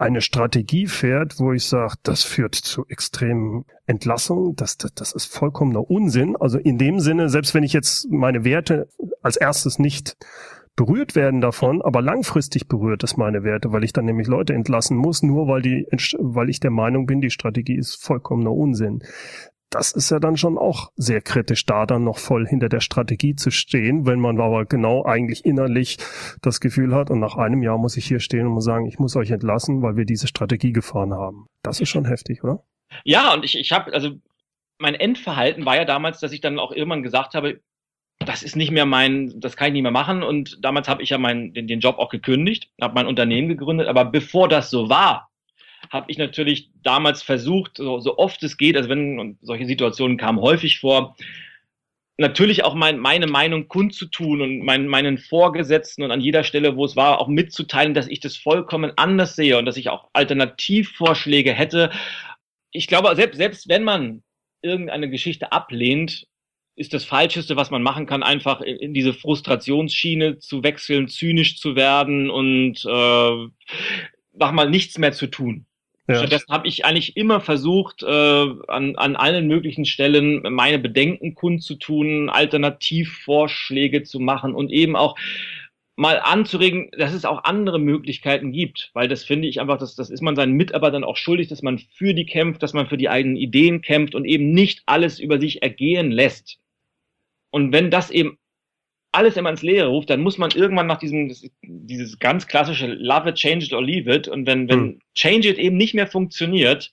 eine 0.00 0.22
Strategie 0.22 0.86
fährt, 0.86 1.38
wo 1.38 1.52
ich 1.52 1.64
sage, 1.64 1.94
das 2.02 2.24
führt 2.24 2.54
zu 2.54 2.86
extremen 2.88 3.66
Entlassungen, 3.86 4.56
das, 4.56 4.78
das, 4.78 4.94
das 4.94 5.12
ist 5.12 5.26
vollkommener 5.26 5.90
Unsinn. 5.90 6.36
Also 6.36 6.58
in 6.58 6.78
dem 6.78 7.00
Sinne, 7.00 7.28
selbst 7.28 7.54
wenn 7.54 7.64
ich 7.64 7.74
jetzt 7.74 8.10
meine 8.10 8.44
Werte 8.44 8.88
als 9.22 9.36
erstes 9.36 9.78
nicht 9.78 10.16
berührt 10.74 11.14
werden 11.14 11.42
davon, 11.42 11.82
aber 11.82 12.00
langfristig 12.00 12.66
berührt 12.66 13.04
es 13.04 13.18
meine 13.18 13.42
Werte, 13.42 13.72
weil 13.72 13.84
ich 13.84 13.92
dann 13.92 14.06
nämlich 14.06 14.26
Leute 14.26 14.54
entlassen 14.54 14.96
muss, 14.96 15.22
nur 15.22 15.46
weil 15.48 15.60
die, 15.60 15.86
weil 16.18 16.48
ich 16.48 16.60
der 16.60 16.70
Meinung 16.70 17.04
bin, 17.04 17.20
die 17.20 17.30
Strategie 17.30 17.76
ist 17.76 18.02
vollkommener 18.02 18.52
Unsinn 18.52 19.02
das 19.70 19.92
ist 19.92 20.10
ja 20.10 20.18
dann 20.18 20.36
schon 20.36 20.58
auch 20.58 20.90
sehr 20.96 21.20
kritisch, 21.20 21.64
da 21.64 21.86
dann 21.86 22.02
noch 22.02 22.18
voll 22.18 22.46
hinter 22.46 22.68
der 22.68 22.80
Strategie 22.80 23.36
zu 23.36 23.50
stehen, 23.50 24.04
wenn 24.04 24.18
man 24.18 24.40
aber 24.40 24.66
genau 24.66 25.04
eigentlich 25.04 25.44
innerlich 25.44 25.98
das 26.42 26.60
Gefühl 26.60 26.94
hat 26.94 27.08
und 27.10 27.20
nach 27.20 27.36
einem 27.36 27.62
Jahr 27.62 27.78
muss 27.78 27.96
ich 27.96 28.04
hier 28.04 28.18
stehen 28.18 28.46
und 28.46 28.54
muss 28.54 28.64
sagen, 28.64 28.86
ich 28.86 28.98
muss 28.98 29.16
euch 29.16 29.30
entlassen, 29.30 29.80
weil 29.80 29.96
wir 29.96 30.04
diese 30.04 30.26
Strategie 30.26 30.72
gefahren 30.72 31.14
haben. 31.14 31.46
Das 31.62 31.80
ist 31.80 31.88
schon 31.88 32.04
heftig, 32.04 32.42
oder? 32.42 32.64
Ja, 33.04 33.32
und 33.32 33.44
ich, 33.44 33.56
ich 33.56 33.70
habe, 33.70 33.92
also 33.94 34.10
mein 34.78 34.94
Endverhalten 34.94 35.64
war 35.64 35.76
ja 35.76 35.84
damals, 35.84 36.18
dass 36.18 36.32
ich 36.32 36.40
dann 36.40 36.58
auch 36.58 36.72
irgendwann 36.72 37.04
gesagt 37.04 37.34
habe, 37.34 37.60
das 38.18 38.42
ist 38.42 38.56
nicht 38.56 38.70
mehr 38.70 38.86
mein, 38.86 39.40
das 39.40 39.56
kann 39.56 39.68
ich 39.68 39.72
nicht 39.74 39.82
mehr 39.82 39.92
machen. 39.92 40.22
Und 40.22 40.58
damals 40.62 40.88
habe 40.88 41.02
ich 41.02 41.10
ja 41.10 41.18
meinen, 41.18 41.54
den, 41.54 41.66
den 41.66 41.80
Job 41.80 41.98
auch 41.98 42.10
gekündigt, 42.10 42.70
habe 42.80 42.94
mein 42.94 43.06
Unternehmen 43.06 43.48
gegründet. 43.48 43.88
Aber 43.88 44.04
bevor 44.04 44.48
das 44.48 44.70
so 44.70 44.90
war, 44.90 45.29
habe 45.88 46.10
ich 46.10 46.18
natürlich 46.18 46.70
damals 46.82 47.22
versucht, 47.22 47.78
so, 47.78 48.00
so 48.00 48.18
oft 48.18 48.42
es 48.42 48.56
geht, 48.56 48.76
also 48.76 48.88
wenn 48.88 49.38
solche 49.40 49.66
Situationen 49.66 50.16
kamen 50.16 50.40
häufig 50.40 50.78
vor, 50.78 51.16
natürlich 52.20 52.64
auch 52.64 52.74
mein, 52.74 52.98
meine 52.98 53.26
Meinung 53.26 53.66
kundzutun 53.66 54.42
und 54.42 54.60
mein, 54.60 54.86
meinen 54.86 55.16
Vorgesetzten 55.18 56.02
und 56.02 56.10
an 56.10 56.20
jeder 56.20 56.44
Stelle, 56.44 56.76
wo 56.76 56.84
es 56.84 56.94
war, 56.94 57.18
auch 57.18 57.28
mitzuteilen, 57.28 57.94
dass 57.94 58.08
ich 58.08 58.20
das 58.20 58.36
vollkommen 58.36 58.92
anders 58.96 59.36
sehe 59.36 59.58
und 59.58 59.64
dass 59.64 59.78
ich 59.78 59.88
auch 59.88 60.08
Alternativvorschläge 60.12 61.52
hätte. 61.52 61.90
Ich 62.72 62.86
glaube, 62.86 63.16
selbst, 63.16 63.38
selbst 63.38 63.68
wenn 63.68 63.84
man 63.84 64.22
irgendeine 64.62 65.08
Geschichte 65.08 65.50
ablehnt, 65.50 66.26
ist 66.76 66.94
das 66.94 67.04
Falscheste, 67.04 67.56
was 67.56 67.70
man 67.70 67.82
machen 67.82 68.06
kann, 68.06 68.22
einfach 68.22 68.60
in 68.60 68.94
diese 68.94 69.12
Frustrationsschiene 69.12 70.38
zu 70.38 70.62
wechseln, 70.62 71.08
zynisch 71.08 71.58
zu 71.58 71.74
werden 71.74 72.30
und 72.30 72.84
äh, 72.86 73.48
mach 74.32 74.52
mal 74.52 74.70
nichts 74.70 74.98
mehr 74.98 75.12
zu 75.12 75.26
tun. 75.26 75.66
Ja. 76.10 76.18
Stattdessen 76.18 76.52
habe 76.52 76.66
ich 76.66 76.84
eigentlich 76.84 77.16
immer 77.16 77.40
versucht, 77.40 78.02
äh, 78.02 78.06
an, 78.08 78.96
an 78.96 79.16
allen 79.16 79.46
möglichen 79.46 79.84
Stellen 79.84 80.42
meine 80.52 80.78
Bedenken 80.78 81.34
kundzutun, 81.34 82.28
Alternativvorschläge 82.28 84.02
zu 84.02 84.18
machen 84.18 84.54
und 84.54 84.70
eben 84.70 84.96
auch 84.96 85.16
mal 85.94 86.18
anzuregen, 86.18 86.90
dass 86.96 87.12
es 87.12 87.24
auch 87.24 87.44
andere 87.44 87.78
Möglichkeiten 87.78 88.52
gibt, 88.52 88.90
weil 88.94 89.06
das 89.06 89.22
finde 89.22 89.46
ich 89.46 89.60
einfach, 89.60 89.78
das, 89.78 89.94
das 89.94 90.10
ist 90.10 90.22
man 90.22 90.34
seinen 90.34 90.54
Mitarbeitern 90.54 91.04
auch 91.04 91.16
schuldig, 91.16 91.48
dass 91.48 91.62
man 91.62 91.78
für 91.78 92.14
die 92.14 92.26
kämpft, 92.26 92.62
dass 92.62 92.72
man 92.72 92.88
für 92.88 92.96
die 92.96 93.08
eigenen 93.08 93.36
Ideen 93.36 93.82
kämpft 93.82 94.14
und 94.14 94.24
eben 94.24 94.52
nicht 94.52 94.82
alles 94.86 95.20
über 95.20 95.38
sich 95.38 95.62
ergehen 95.62 96.10
lässt. 96.10 96.58
Und 97.50 97.72
wenn 97.72 97.90
das 97.90 98.10
eben 98.10 98.38
alles 99.12 99.36
immer 99.36 99.50
ins 99.50 99.62
Leere 99.62 99.88
ruft, 99.88 100.10
dann 100.10 100.20
muss 100.20 100.38
man 100.38 100.50
irgendwann 100.52 100.86
nach 100.86 100.98
diesem, 100.98 101.34
dieses 101.62 102.18
ganz 102.18 102.46
klassische 102.46 102.86
Love 102.86 103.30
it, 103.30 103.36
change 103.36 103.66
it 103.66 103.72
or 103.72 103.82
leave 103.82 104.12
it. 104.12 104.28
Und 104.28 104.46
wenn, 104.46 104.68
wenn 104.68 104.80
hm. 104.80 105.00
change 105.14 105.48
it 105.48 105.58
eben 105.58 105.76
nicht 105.76 105.94
mehr 105.94 106.06
funktioniert, 106.06 106.92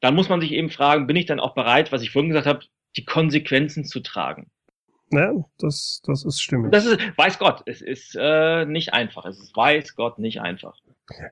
dann 0.00 0.14
muss 0.14 0.28
man 0.28 0.40
sich 0.40 0.52
eben 0.52 0.70
fragen, 0.70 1.06
bin 1.06 1.16
ich 1.16 1.26
dann 1.26 1.40
auch 1.40 1.54
bereit, 1.54 1.92
was 1.92 2.02
ich 2.02 2.10
vorhin 2.10 2.28
gesagt 2.28 2.46
habe, 2.46 2.64
die 2.96 3.04
Konsequenzen 3.04 3.84
zu 3.84 4.00
tragen? 4.00 4.50
Ja, 5.10 5.32
das, 5.58 6.02
das 6.04 6.24
ist 6.24 6.40
stimmig. 6.40 6.72
Das 6.72 6.86
ist, 6.86 6.98
weiß 7.16 7.38
Gott, 7.38 7.62
es 7.66 7.80
ist 7.80 8.16
äh, 8.18 8.64
nicht 8.66 8.92
einfach. 8.92 9.24
Es 9.24 9.38
ist, 9.38 9.56
weiß 9.56 9.94
Gott, 9.94 10.18
nicht 10.18 10.40
einfach. 10.40 10.78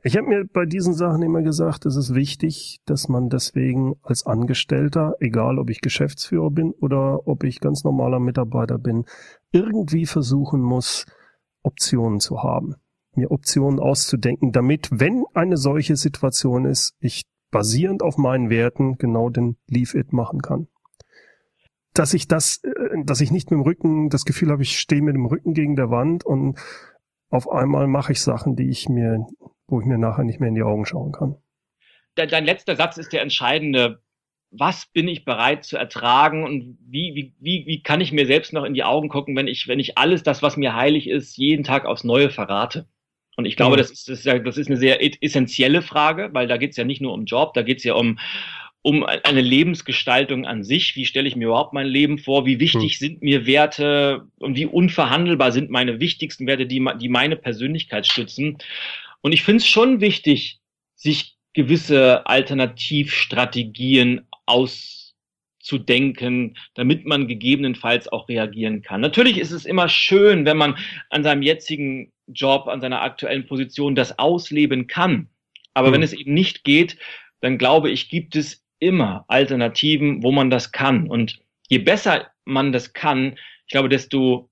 Ich 0.03 0.19
habe 0.19 0.29
mir 0.29 0.45
bei 0.45 0.67
diesen 0.67 0.93
Sachen 0.93 1.23
immer 1.23 1.41
gesagt, 1.41 1.87
es 1.87 1.97
ist 1.97 2.15
wichtig, 2.15 2.81
dass 2.85 3.09
man 3.09 3.31
deswegen 3.31 3.95
als 4.03 4.27
Angestellter, 4.27 5.17
egal 5.19 5.59
ob 5.59 5.71
ich 5.71 5.81
Geschäftsführer 5.81 6.51
bin 6.51 6.73
oder 6.73 7.27
ob 7.27 7.43
ich 7.45 7.61
ganz 7.61 7.83
normaler 7.83 8.21
Mitarbeiter 8.21 8.79
bin, 8.79 9.07
irgendwie 9.51 10.05
versuchen 10.05 10.61
muss, 10.61 11.07
Optionen 11.63 12.21
zu 12.21 12.43
haben, 12.43 12.75
mir 13.15 13.31
Optionen 13.31 13.81
auszudenken, 13.81 14.53
damit, 14.53 14.91
wenn 14.93 15.25
eine 15.33 15.57
solche 15.57 15.97
Situation 15.97 16.67
ist, 16.67 16.95
ich 17.01 17.25
basierend 17.51 18.03
auf 18.03 18.19
meinen 18.19 18.51
Werten 18.51 18.99
genau 18.99 19.31
den 19.31 19.57
Leave 19.69 19.99
It 19.99 20.13
machen 20.13 20.43
kann. 20.43 20.69
Dass 21.95 22.15
ich 22.15 22.27
das, 22.27 22.63
äh, 22.65 23.05
dass 23.05 23.21
ich 23.21 23.31
nicht 23.31 23.51
mit 23.51 23.59
dem 23.59 23.63
Rücken, 23.63 24.09
das 24.09 24.25
Gefühl 24.25 24.51
habe, 24.51 24.63
ich 24.63 24.79
stehe 24.79 25.03
mit 25.03 25.15
dem 25.15 25.27
Rücken 25.27 25.55
gegen 25.55 25.77
der 25.77 25.91
Wand 25.91 26.25
und 26.25 26.59
auf 27.31 27.51
einmal 27.51 27.87
mache 27.87 28.13
ich 28.13 28.21
Sachen, 28.21 28.57
die 28.57 28.69
ich 28.69 28.89
mir 28.89 29.27
wo 29.73 29.81
ich 29.81 29.87
mir 29.87 29.99
nachher 29.99 30.23
nicht 30.23 30.39
mehr 30.39 30.51
in 30.51 30.55
die 30.55 30.63
Augen 30.63 30.85
schauen 30.85 31.13
kann. 31.13 31.35
Dein 32.15 32.45
letzter 32.45 32.77
Satz 32.77 32.99
ist 32.99 33.13
der 33.13 33.23
entscheidende. 33.23 34.03
Was 34.51 34.85
bin 34.93 35.09
ich 35.09 35.25
bereit 35.25 35.65
zu 35.65 35.79
ertragen 35.79 36.45
und 36.45 36.79
wie, 36.87 37.15
wie, 37.15 37.35
wie, 37.41 37.67
wie 37.67 37.83
kann 37.83 38.03
ich 38.03 38.13
mir 38.13 38.27
selbst 38.27 38.53
noch 38.53 38.65
in 38.65 38.75
die 38.75 38.85
Augen 38.85 39.09
gucken, 39.09 39.35
wenn 39.35 39.49
ich, 39.49 39.67
wenn 39.67 39.81
ich 39.81 39.97
alles 39.97 40.23
das, 40.23 40.43
was 40.43 40.59
mir 40.59 40.77
heilig 40.77 41.09
ist, 41.09 41.39
jeden 41.39 41.65
Tag 41.65 41.87
aufs 41.87 42.05
Neue 42.05 42.29
verrate? 42.29 42.87
Und 43.37 43.47
ich 43.47 43.57
glaube, 43.57 43.77
mhm. 43.77 43.79
das, 43.79 43.91
ist, 43.91 44.09
das, 44.11 44.27
ist, 44.27 44.47
das 44.47 44.59
ist 44.59 44.67
eine 44.67 44.77
sehr 44.77 44.99
essentielle 45.23 45.81
Frage, 45.81 46.29
weil 46.35 46.47
da 46.47 46.59
geht 46.59 46.73
es 46.73 46.77
ja 46.77 46.85
nicht 46.85 47.01
nur 47.01 47.15
um 47.15 47.25
Job, 47.25 47.55
da 47.55 47.63
geht 47.63 47.79
es 47.79 47.85
ja 47.85 47.95
um, 47.95 48.19
um 48.83 49.05
eine 49.05 49.41
Lebensgestaltung 49.41 50.45
an 50.45 50.65
sich. 50.65 50.97
Wie 50.97 51.07
stelle 51.07 51.29
ich 51.29 51.37
mir 51.37 51.47
überhaupt 51.47 51.73
mein 51.73 51.87
Leben 51.87 52.19
vor? 52.19 52.45
Wie 52.45 52.61
wichtig 52.61 52.93
hm. 52.95 52.99
sind 52.99 53.23
mir 53.23 53.47
Werte 53.47 54.27
und 54.39 54.57
wie 54.57 54.67
unverhandelbar 54.67 55.51
sind 55.51 55.71
meine 55.71 55.99
wichtigsten 55.99 56.47
Werte, 56.47 56.67
die, 56.67 56.87
die 57.01 57.09
meine 57.09 57.37
Persönlichkeit 57.37 58.07
stützen? 58.07 58.59
Und 59.23 59.33
ich 59.33 59.43
finde 59.43 59.59
es 59.59 59.67
schon 59.67 60.01
wichtig, 60.01 60.61
sich 60.95 61.37
gewisse 61.55 62.27
Alternativstrategien 62.27 64.27
auszudenken, 64.47 66.57
damit 66.75 67.07
man 67.07 67.29
gegebenenfalls 67.29 68.09
auch 68.09 68.29
reagieren 68.29 68.83
kann. 68.83 69.01
Natürlich 69.01 69.39
ist 69.39 69.53
es 69.53 69.65
immer 69.65 69.89
schön, 69.89 70.45
wenn 70.45 70.57
man 70.57 70.77
an 71.11 71.23
seinem 71.23 71.43
jetzigen 71.43 72.13
Job, 72.27 72.69
an 72.69 72.81
seiner 72.81 73.03
aktuellen 73.03 73.47
Position 73.47 73.95
das 73.95 74.19
ausleben 74.19 74.87
kann. 74.87 75.29
Aber 75.75 75.89
mhm. 75.89 75.95
wenn 75.95 76.03
es 76.03 76.13
eben 76.13 76.35
nicht 76.35 76.65
geht, 76.65 76.99
dann 77.41 77.59
glaube 77.59 77.91
ich, 77.91 78.09
gibt 78.09 78.37
es 78.37 78.65
immer 78.79 79.25
Alternativen, 79.29 80.23
wo 80.23 80.33
man 80.33 80.51
das 80.51 80.73
kann. 80.73 81.09
Und 81.09 81.41
je 81.69 81.79
besser 81.79 82.31
man 82.45 82.73
das 82.73 82.93
kann, 82.93 83.37
ich 83.67 83.73
glaube, 83.73 83.89
desto 83.89 84.51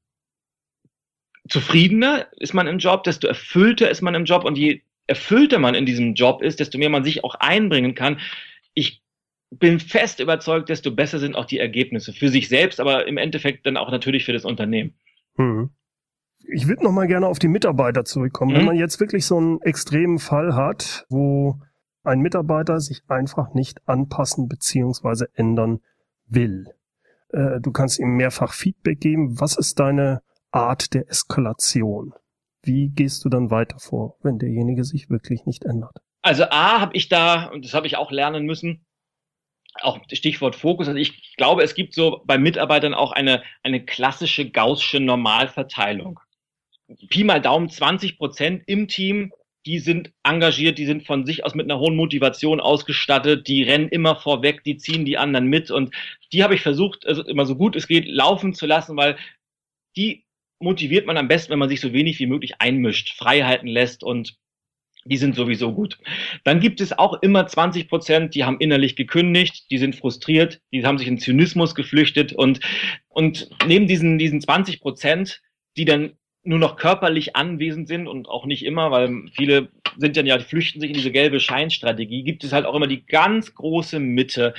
zufriedener 1.48 2.26
ist 2.36 2.54
man 2.54 2.66
im 2.66 2.78
Job, 2.78 3.04
desto 3.04 3.26
erfüllter 3.26 3.90
ist 3.90 4.02
man 4.02 4.14
im 4.14 4.24
Job 4.24 4.44
und 4.44 4.58
je 4.58 4.82
erfüllter 5.06 5.58
man 5.58 5.74
in 5.74 5.86
diesem 5.86 6.14
Job 6.14 6.42
ist, 6.42 6.60
desto 6.60 6.78
mehr 6.78 6.90
man 6.90 7.04
sich 7.04 7.24
auch 7.24 7.34
einbringen 7.34 7.94
kann. 7.94 8.20
Ich 8.74 9.02
bin 9.50 9.80
fest 9.80 10.20
überzeugt, 10.20 10.68
desto 10.68 10.92
besser 10.92 11.18
sind 11.18 11.34
auch 11.34 11.44
die 11.44 11.58
Ergebnisse 11.58 12.12
für 12.12 12.28
sich 12.28 12.48
selbst, 12.48 12.78
aber 12.78 13.06
im 13.08 13.16
Endeffekt 13.16 13.66
dann 13.66 13.76
auch 13.76 13.90
natürlich 13.90 14.24
für 14.24 14.32
das 14.32 14.44
Unternehmen. 14.44 14.94
Hm. 15.36 15.70
Ich 16.52 16.68
würde 16.68 16.84
noch 16.84 16.92
mal 16.92 17.06
gerne 17.06 17.26
auf 17.26 17.38
die 17.38 17.48
Mitarbeiter 17.48 18.04
zurückkommen. 18.04 18.52
Mhm. 18.52 18.56
Wenn 18.58 18.64
man 18.66 18.76
jetzt 18.76 19.00
wirklich 19.00 19.26
so 19.26 19.36
einen 19.36 19.60
extremen 19.62 20.18
Fall 20.18 20.54
hat, 20.54 21.04
wo 21.08 21.60
ein 22.02 22.20
Mitarbeiter 22.20 22.80
sich 22.80 23.02
einfach 23.08 23.52
nicht 23.54 23.86
anpassen 23.86 24.48
beziehungsweise 24.48 25.28
ändern 25.34 25.80
will. 26.26 26.66
Äh, 27.28 27.60
du 27.60 27.72
kannst 27.72 27.98
ihm 27.98 28.16
mehrfach 28.16 28.54
Feedback 28.54 29.00
geben. 29.00 29.38
Was 29.38 29.56
ist 29.56 29.78
deine 29.80 30.22
Art 30.52 30.94
der 30.94 31.08
Eskalation. 31.08 32.14
Wie 32.62 32.88
gehst 32.88 33.24
du 33.24 33.28
dann 33.28 33.50
weiter 33.50 33.78
vor, 33.78 34.16
wenn 34.22 34.38
derjenige 34.38 34.84
sich 34.84 35.08
wirklich 35.08 35.46
nicht 35.46 35.64
ändert? 35.64 35.96
Also 36.22 36.44
A 36.44 36.80
habe 36.80 36.96
ich 36.96 37.08
da, 37.08 37.46
und 37.46 37.64
das 37.64 37.74
habe 37.74 37.86
ich 37.86 37.96
auch 37.96 38.10
lernen 38.10 38.44
müssen, 38.44 38.84
auch 39.80 39.98
Stichwort 40.12 40.56
Fokus. 40.56 40.88
Also 40.88 40.98
ich 40.98 41.36
glaube, 41.36 41.62
es 41.62 41.74
gibt 41.74 41.94
so 41.94 42.22
bei 42.26 42.36
Mitarbeitern 42.36 42.94
auch 42.94 43.12
eine, 43.12 43.42
eine 43.62 43.84
klassische 43.84 44.50
gaußsche 44.50 45.00
Normalverteilung. 45.00 46.20
Pi 47.08 47.24
mal 47.24 47.40
Daumen 47.40 47.70
20 47.70 48.18
Prozent 48.18 48.64
im 48.66 48.88
Team, 48.88 49.32
die 49.66 49.78
sind 49.78 50.12
engagiert, 50.22 50.78
die 50.78 50.86
sind 50.86 51.06
von 51.06 51.24
sich 51.24 51.44
aus 51.44 51.54
mit 51.54 51.66
einer 51.66 51.78
hohen 51.78 51.94
Motivation 51.94 52.60
ausgestattet, 52.60 53.46
die 53.46 53.62
rennen 53.62 53.88
immer 53.88 54.16
vorweg, 54.16 54.64
die 54.64 54.76
ziehen 54.76 55.04
die 55.04 55.18
anderen 55.18 55.46
mit 55.46 55.70
und 55.70 55.94
die 56.32 56.42
habe 56.42 56.54
ich 56.54 56.62
versucht, 56.62 57.06
also 57.06 57.22
immer 57.24 57.46
so 57.46 57.56
gut 57.56 57.76
es 57.76 57.86
geht, 57.86 58.06
laufen 58.06 58.54
zu 58.54 58.66
lassen, 58.66 58.96
weil 58.96 59.16
die 59.96 60.24
motiviert 60.60 61.06
man 61.06 61.16
am 61.16 61.28
besten, 61.28 61.50
wenn 61.50 61.58
man 61.58 61.68
sich 61.68 61.80
so 61.80 61.92
wenig 61.92 62.18
wie 62.18 62.26
möglich 62.26 62.54
einmischt, 62.58 63.16
Freiheiten 63.16 63.66
lässt 63.66 64.04
und 64.04 64.36
die 65.04 65.16
sind 65.16 65.34
sowieso 65.34 65.72
gut. 65.72 65.98
Dann 66.44 66.60
gibt 66.60 66.80
es 66.80 66.96
auch 66.96 67.22
immer 67.22 67.46
20 67.46 67.88
Prozent, 67.88 68.34
die 68.34 68.44
haben 68.44 68.60
innerlich 68.60 68.96
gekündigt, 68.96 69.70
die 69.70 69.78
sind 69.78 69.96
frustriert, 69.96 70.60
die 70.72 70.84
haben 70.84 70.98
sich 70.98 71.08
in 71.08 71.18
Zynismus 71.18 71.74
geflüchtet 71.74 72.34
und, 72.34 72.60
und 73.08 73.48
neben 73.66 73.86
diesen, 73.86 74.18
diesen 74.18 74.42
20 74.42 74.80
Prozent, 74.80 75.40
die 75.76 75.86
dann 75.86 76.12
nur 76.42 76.58
noch 76.58 76.76
körperlich 76.76 77.36
anwesend 77.36 77.88
sind 77.88 78.06
und 78.06 78.28
auch 78.28 78.46
nicht 78.46 78.64
immer, 78.64 78.90
weil 78.90 79.24
viele 79.32 79.68
sind 79.96 80.16
dann 80.16 80.26
ja, 80.26 80.38
flüchten 80.38 80.80
sich 80.80 80.90
in 80.90 80.96
diese 80.96 81.12
gelbe 81.12 81.40
Scheinstrategie, 81.40 82.22
gibt 82.22 82.44
es 82.44 82.52
halt 82.52 82.66
auch 82.66 82.74
immer 82.74 82.86
die 82.86 83.04
ganz 83.04 83.54
große 83.54 84.00
Mitte 84.00 84.54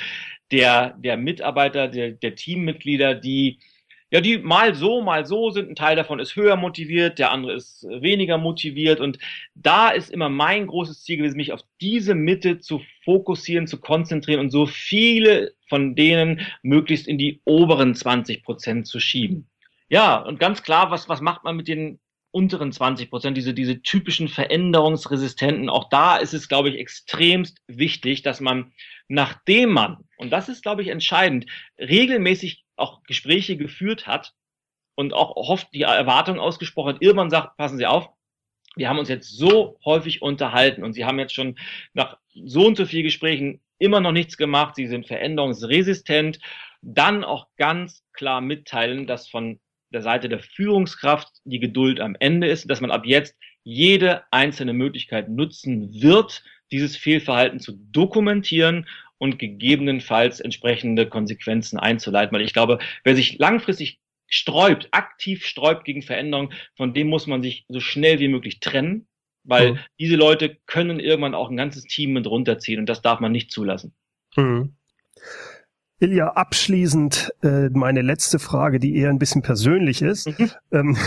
der, 0.51 0.95
der 0.99 1.17
Mitarbeiter, 1.17 1.87
der, 1.87 2.11
der 2.11 2.35
Teammitglieder, 2.35 3.15
die 3.15 3.59
ja, 4.11 4.19
die 4.19 4.37
mal 4.39 4.75
so, 4.75 5.01
mal 5.01 5.25
so 5.25 5.51
sind. 5.51 5.69
Ein 5.69 5.75
Teil 5.75 5.95
davon 5.95 6.19
ist 6.19 6.35
höher 6.35 6.57
motiviert, 6.57 7.17
der 7.17 7.31
andere 7.31 7.53
ist 7.53 7.83
weniger 7.89 8.37
motiviert. 8.37 8.99
Und 8.99 9.17
da 9.55 9.89
ist 9.89 10.11
immer 10.11 10.27
mein 10.27 10.67
großes 10.67 11.03
Ziel 11.03 11.17
gewesen, 11.17 11.37
mich 11.37 11.53
auf 11.53 11.61
diese 11.79 12.13
Mitte 12.13 12.59
zu 12.59 12.81
fokussieren, 13.05 13.67
zu 13.67 13.79
konzentrieren 13.79 14.41
und 14.41 14.51
so 14.51 14.65
viele 14.65 15.53
von 15.69 15.95
denen 15.95 16.41
möglichst 16.61 17.07
in 17.07 17.17
die 17.17 17.39
oberen 17.45 17.95
20 17.95 18.43
Prozent 18.43 18.85
zu 18.85 18.99
schieben. 18.99 19.47
Ja, 19.87 20.17
und 20.17 20.39
ganz 20.39 20.61
klar, 20.61 20.91
was, 20.91 21.07
was 21.07 21.21
macht 21.21 21.45
man 21.45 21.55
mit 21.55 21.69
den 21.69 21.99
unteren 22.31 22.73
20 22.73 23.09
Prozent, 23.09 23.37
diese, 23.37 23.53
diese 23.53 23.81
typischen 23.81 24.27
Veränderungsresistenten? 24.27 25.69
Auch 25.69 25.87
da 25.89 26.17
ist 26.17 26.33
es, 26.33 26.49
glaube 26.49 26.69
ich, 26.69 26.75
extremst 26.75 27.59
wichtig, 27.67 28.23
dass 28.23 28.41
man, 28.41 28.73
nachdem 29.07 29.71
man, 29.71 29.97
und 30.17 30.31
das 30.31 30.49
ist, 30.49 30.63
glaube 30.63 30.81
ich, 30.81 30.89
entscheidend, 30.89 31.45
regelmäßig 31.77 32.60
auch 32.81 33.03
Gespräche 33.03 33.57
geführt 33.57 34.07
hat 34.07 34.33
und 34.95 35.13
auch 35.13 35.35
oft 35.35 35.67
die 35.73 35.83
Erwartung 35.83 36.39
ausgesprochen 36.39 36.95
hat, 36.95 37.01
irgendwann 37.01 37.29
sagt, 37.29 37.57
passen 37.57 37.77
Sie 37.77 37.85
auf, 37.85 38.09
wir 38.75 38.89
haben 38.89 38.99
uns 38.99 39.09
jetzt 39.09 39.29
so 39.29 39.77
häufig 39.83 40.21
unterhalten 40.21 40.83
und 40.83 40.93
Sie 40.93 41.05
haben 41.05 41.19
jetzt 41.19 41.33
schon 41.33 41.57
nach 41.93 42.17
so 42.33 42.65
und 42.65 42.77
so 42.77 42.85
vielen 42.85 43.03
Gesprächen 43.03 43.61
immer 43.79 43.99
noch 43.99 44.11
nichts 44.11 44.37
gemacht, 44.37 44.75
Sie 44.75 44.87
sind 44.87 45.07
veränderungsresistent, 45.07 46.39
dann 46.81 47.23
auch 47.23 47.47
ganz 47.57 48.03
klar 48.13 48.41
mitteilen, 48.41 49.07
dass 49.07 49.27
von 49.27 49.59
der 49.91 50.01
Seite 50.01 50.29
der 50.29 50.39
Führungskraft 50.39 51.29
die 51.43 51.59
Geduld 51.59 51.99
am 51.99 52.15
Ende 52.19 52.47
ist, 52.47 52.69
dass 52.69 52.81
man 52.81 52.91
ab 52.91 53.05
jetzt 53.05 53.35
jede 53.63 54.23
einzelne 54.31 54.73
Möglichkeit 54.73 55.29
nutzen 55.29 56.01
wird, 56.01 56.43
dieses 56.71 56.95
Fehlverhalten 56.95 57.59
zu 57.59 57.73
dokumentieren 57.91 58.87
und 59.21 59.37
gegebenenfalls 59.37 60.39
entsprechende 60.39 61.07
Konsequenzen 61.07 61.77
einzuleiten. 61.77 62.33
Weil 62.33 62.41
ich 62.41 62.53
glaube, 62.53 62.79
wer 63.03 63.15
sich 63.15 63.37
langfristig 63.37 63.99
sträubt, 64.27 64.87
aktiv 64.91 65.45
sträubt 65.45 65.85
gegen 65.85 66.01
Veränderung, 66.01 66.51
von 66.75 66.95
dem 66.95 67.07
muss 67.07 67.27
man 67.27 67.43
sich 67.43 67.65
so 67.69 67.79
schnell 67.79 68.19
wie 68.19 68.29
möglich 68.29 68.59
trennen, 68.61 69.07
weil 69.43 69.73
mhm. 69.73 69.79
diese 69.99 70.15
Leute 70.15 70.57
können 70.65 70.99
irgendwann 70.99 71.35
auch 71.35 71.51
ein 71.51 71.57
ganzes 71.57 71.83
Team 71.83 72.13
mit 72.13 72.25
runterziehen 72.25 72.79
und 72.79 72.87
das 72.87 73.03
darf 73.03 73.19
man 73.19 73.31
nicht 73.31 73.51
zulassen. 73.51 73.93
Mhm. 74.35 74.73
Ilja, 75.99 76.29
abschließend 76.29 77.31
äh, 77.43 77.69
meine 77.69 78.01
letzte 78.01 78.39
Frage, 78.39 78.79
die 78.79 78.95
eher 78.95 79.11
ein 79.11 79.19
bisschen 79.19 79.43
persönlich 79.43 80.01
ist. 80.01 80.27
Mhm. 80.39 80.49
Ähm, 80.71 80.97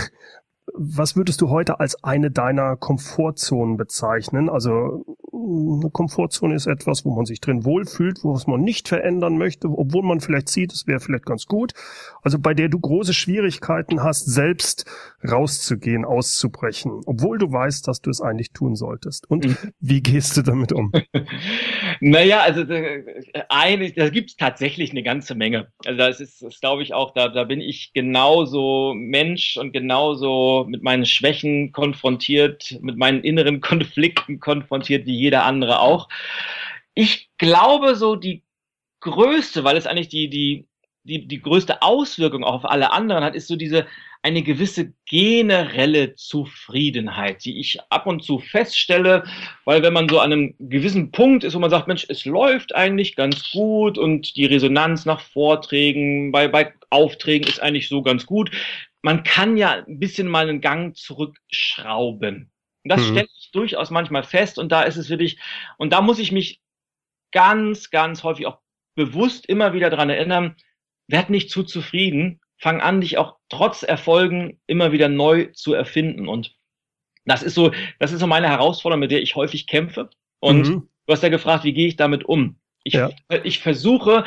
was 0.73 1.17
würdest 1.17 1.41
du 1.41 1.49
heute 1.49 1.81
als 1.81 2.01
eine 2.01 2.31
deiner 2.31 2.77
Komfortzonen 2.77 3.75
bezeichnen? 3.75 4.49
Also 4.49 5.17
eine 5.35 5.89
Komfortzone 5.91 6.55
ist 6.55 6.67
etwas, 6.67 7.05
wo 7.05 7.13
man 7.13 7.25
sich 7.25 7.41
drin 7.41 7.65
wohlfühlt, 7.65 8.19
was 8.23 8.47
man 8.47 8.61
nicht 8.61 8.87
verändern 8.87 9.37
möchte, 9.37 9.67
obwohl 9.67 10.03
man 10.03 10.21
vielleicht 10.21 10.49
sieht, 10.49 10.71
es 10.71 10.87
wäre 10.87 10.99
vielleicht 10.99 11.25
ganz 11.25 11.45
gut. 11.45 11.73
Also 12.21 12.39
bei 12.39 12.53
der 12.53 12.69
du 12.69 12.79
große 12.79 13.13
Schwierigkeiten 13.13 14.01
hast, 14.01 14.25
selbst 14.25 14.85
rauszugehen, 15.29 16.05
auszubrechen, 16.05 17.01
obwohl 17.05 17.37
du 17.37 17.51
weißt, 17.51 17.87
dass 17.87 18.01
du 18.01 18.09
es 18.09 18.21
eigentlich 18.21 18.51
tun 18.51 18.75
solltest. 18.75 19.29
Und 19.29 19.45
mhm. 19.45 19.57
wie 19.79 20.01
gehst 20.01 20.37
du 20.37 20.41
damit 20.41 20.71
um? 20.71 20.91
naja, 21.99 22.41
also 22.41 22.61
äh, 22.61 23.03
eine, 23.49 23.91
da 23.91 24.09
gibt 24.09 24.31
es 24.31 24.37
tatsächlich 24.37 24.91
eine 24.91 25.03
ganze 25.03 25.35
Menge. 25.35 25.67
Also 25.85 25.97
das 25.97 26.19
ist, 26.19 26.41
das 26.41 26.59
glaube 26.61 26.83
ich 26.83 26.93
auch, 26.93 27.13
da, 27.13 27.27
da 27.29 27.43
bin 27.43 27.61
ich 27.61 27.91
genauso 27.93 28.93
Mensch 28.95 29.57
und 29.57 29.73
genauso 29.73 30.65
mit 30.69 30.83
meinen 30.83 31.05
Schwächen 31.05 31.71
konfrontiert, 31.71 32.77
mit 32.81 32.97
meinen 32.97 33.23
inneren 33.23 33.61
Konflikten 33.65 34.39
konfrontiert 34.39 35.05
wie 35.05 35.24
jeder 35.25 35.43
andere 35.43 35.79
auch. 35.79 36.07
Ich 36.93 37.29
glaube, 37.37 37.95
so 37.95 38.15
die 38.15 38.43
größte, 39.01 39.63
weil 39.63 39.77
es 39.77 39.87
eigentlich 39.87 40.09
die, 40.09 40.29
die, 40.29 40.67
die, 41.03 41.27
die 41.27 41.41
größte 41.41 41.81
Auswirkung 41.81 42.43
auch 42.43 42.55
auf 42.55 42.65
alle 42.65 42.91
anderen 42.91 43.23
hat, 43.23 43.35
ist 43.35 43.47
so 43.47 43.55
diese 43.55 43.85
eine 44.25 44.41
gewisse 44.41 44.91
generelle 45.05 46.15
Zufriedenheit, 46.15 47.45
die 47.45 47.59
ich 47.59 47.77
ab 47.91 48.07
und 48.07 48.23
zu 48.23 48.39
feststelle, 48.39 49.23
weil 49.65 49.83
wenn 49.83 49.93
man 49.93 50.09
so 50.09 50.19
an 50.19 50.33
einem 50.33 50.55
gewissen 50.57 51.11
Punkt 51.11 51.43
ist, 51.43 51.53
wo 51.53 51.59
man 51.59 51.69
sagt, 51.69 51.87
Mensch, 51.87 52.07
es 52.09 52.25
läuft 52.25 52.73
eigentlich 52.73 53.15
ganz 53.15 53.51
gut 53.51 53.99
und 53.99 54.35
die 54.35 54.45
Resonanz 54.45 55.05
nach 55.05 55.21
Vorträgen, 55.21 56.31
bei, 56.31 56.47
bei 56.47 56.73
Aufträgen 56.89 57.47
ist 57.47 57.61
eigentlich 57.61 57.87
so 57.87 58.01
ganz 58.01 58.25
gut. 58.25 58.49
Man 59.03 59.21
kann 59.21 59.57
ja 59.57 59.83
ein 59.87 59.99
bisschen 59.99 60.27
mal 60.27 60.49
einen 60.49 60.59
Gang 60.59 60.97
zurückschrauben. 60.97 62.49
Und 62.85 62.89
das 62.89 63.01
mhm. 63.01 63.05
stelle 63.13 63.27
ich 63.35 63.49
durchaus 63.51 63.89
manchmal 63.89 64.21
fest 64.21 64.59
und 64.59 64.71
da 64.71 64.83
ist 64.83 64.95
es 64.95 65.09
wirklich, 65.09 65.39
und 65.77 65.91
da 65.91 66.01
muss 66.01 66.19
ich 66.19 66.31
mich 66.31 66.61
ganz, 67.31 67.89
ganz 67.89 68.21
häufig 68.23 68.45
auch 68.45 68.59
bewusst 68.93 69.47
immer 69.47 69.73
wieder 69.73 69.89
dran 69.89 70.11
erinnern, 70.11 70.55
werd 71.07 71.31
nicht 71.31 71.49
zu 71.49 71.63
zufrieden, 71.63 72.41
fang 72.57 72.81
an, 72.81 73.01
dich 73.01 73.17
auch 73.17 73.37
trotz 73.49 73.81
Erfolgen 73.81 74.59
immer 74.67 74.91
wieder 74.91 75.09
neu 75.09 75.45
zu 75.53 75.73
erfinden. 75.73 76.27
Und 76.27 76.55
das 77.25 77.41
ist 77.41 77.55
so, 77.55 77.71
das 77.97 78.11
ist 78.11 78.19
so 78.19 78.27
meine 78.27 78.49
Herausforderung, 78.49 78.99
mit 78.99 79.09
der 79.09 79.23
ich 79.23 79.35
häufig 79.35 79.65
kämpfe. 79.65 80.11
Und 80.39 80.69
mhm. 80.69 80.89
du 81.07 81.11
hast 81.11 81.23
ja 81.23 81.29
gefragt, 81.29 81.63
wie 81.63 81.73
gehe 81.73 81.87
ich 81.87 81.95
damit 81.95 82.23
um? 82.23 82.59
Ich, 82.83 82.93
ja. 82.93 83.09
ich 83.43 83.59
versuche, 83.59 84.25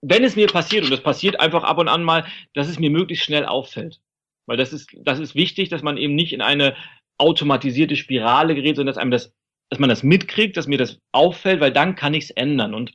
wenn 0.00 0.24
es 0.24 0.36
mir 0.36 0.46
passiert, 0.46 0.84
und 0.84 0.90
das 0.90 1.02
passiert 1.02 1.38
einfach 1.38 1.64
ab 1.64 1.76
und 1.76 1.88
an 1.88 2.02
mal, 2.02 2.24
dass 2.54 2.68
es 2.68 2.78
mir 2.78 2.88
möglichst 2.88 3.26
schnell 3.26 3.44
auffällt. 3.44 4.00
Weil 4.46 4.56
das 4.56 4.72
ist, 4.72 4.88
das 5.02 5.18
ist 5.18 5.34
wichtig, 5.34 5.68
dass 5.68 5.82
man 5.82 5.98
eben 5.98 6.14
nicht 6.14 6.32
in 6.32 6.40
eine 6.40 6.74
automatisierte 7.18 7.96
Spirale 7.96 8.54
gerät, 8.54 8.76
sondern 8.76 8.94
dass 8.94 9.00
einem 9.00 9.10
das, 9.10 9.32
dass 9.70 9.78
man 9.78 9.88
das 9.88 10.02
mitkriegt, 10.02 10.56
dass 10.56 10.66
mir 10.66 10.78
das 10.78 11.00
auffällt, 11.12 11.60
weil 11.60 11.72
dann 11.72 11.94
kann 11.94 12.14
ich 12.14 12.24
es 12.24 12.30
ändern. 12.30 12.74
Und 12.74 12.92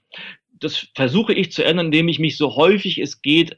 das 0.52 0.88
versuche 0.96 1.34
ich 1.34 1.52
zu 1.52 1.64
ändern, 1.64 1.88
indem 1.88 2.08
ich 2.10 2.20
mich 2.20 2.38
so 2.38 2.56
häufig 2.56 3.00
es 3.00 3.22
geht 3.22 3.58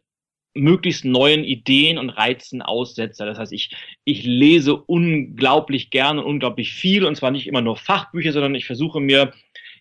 möglichst 0.53 1.05
neuen 1.05 1.43
Ideen 1.43 1.97
und 1.97 2.09
Reizen 2.09 2.61
aussetze. 2.61 3.25
Das 3.25 3.37
heißt, 3.37 3.53
ich, 3.53 3.71
ich 4.03 4.23
lese 4.23 4.75
unglaublich 4.75 5.89
gerne, 5.91 6.23
unglaublich 6.23 6.73
viel 6.73 7.05
und 7.05 7.15
zwar 7.15 7.31
nicht 7.31 7.47
immer 7.47 7.61
nur 7.61 7.77
Fachbücher, 7.77 8.33
sondern 8.33 8.55
ich 8.55 8.65
versuche 8.65 8.99
mir 8.99 9.33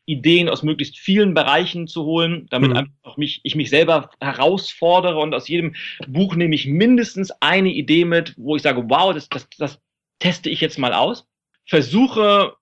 Ideen 0.07 0.49
aus 0.49 0.63
möglichst 0.63 0.99
vielen 0.99 1.35
Bereichen 1.35 1.87
zu 1.87 2.05
holen, 2.05 2.47
damit 2.51 2.73
mhm. 2.73 2.93
mich, 3.17 3.41
ich 3.45 3.55
mich 3.55 3.71
selber 3.71 4.11
herausfordere 4.21 5.19
und 5.19 5.35
aus 5.35 5.49
jedem 5.49 5.75
Buch 6.07 6.35
nehme 6.35 6.55
ich 6.55 6.67
mindestens 6.67 7.31
eine 7.41 7.71
Idee 7.71 8.05
mit, 8.05 8.35
wo 8.37 8.57
ich 8.57 8.63
sage, 8.63 8.85
wow, 8.89 9.15
das, 9.15 9.29
das, 9.29 9.49
das 9.59 9.81
teste 10.21 10.49
ich 10.49 10.61
jetzt 10.61 10.79
mal 10.79 10.95
aus. 10.95 11.27
Versuche 11.67 12.55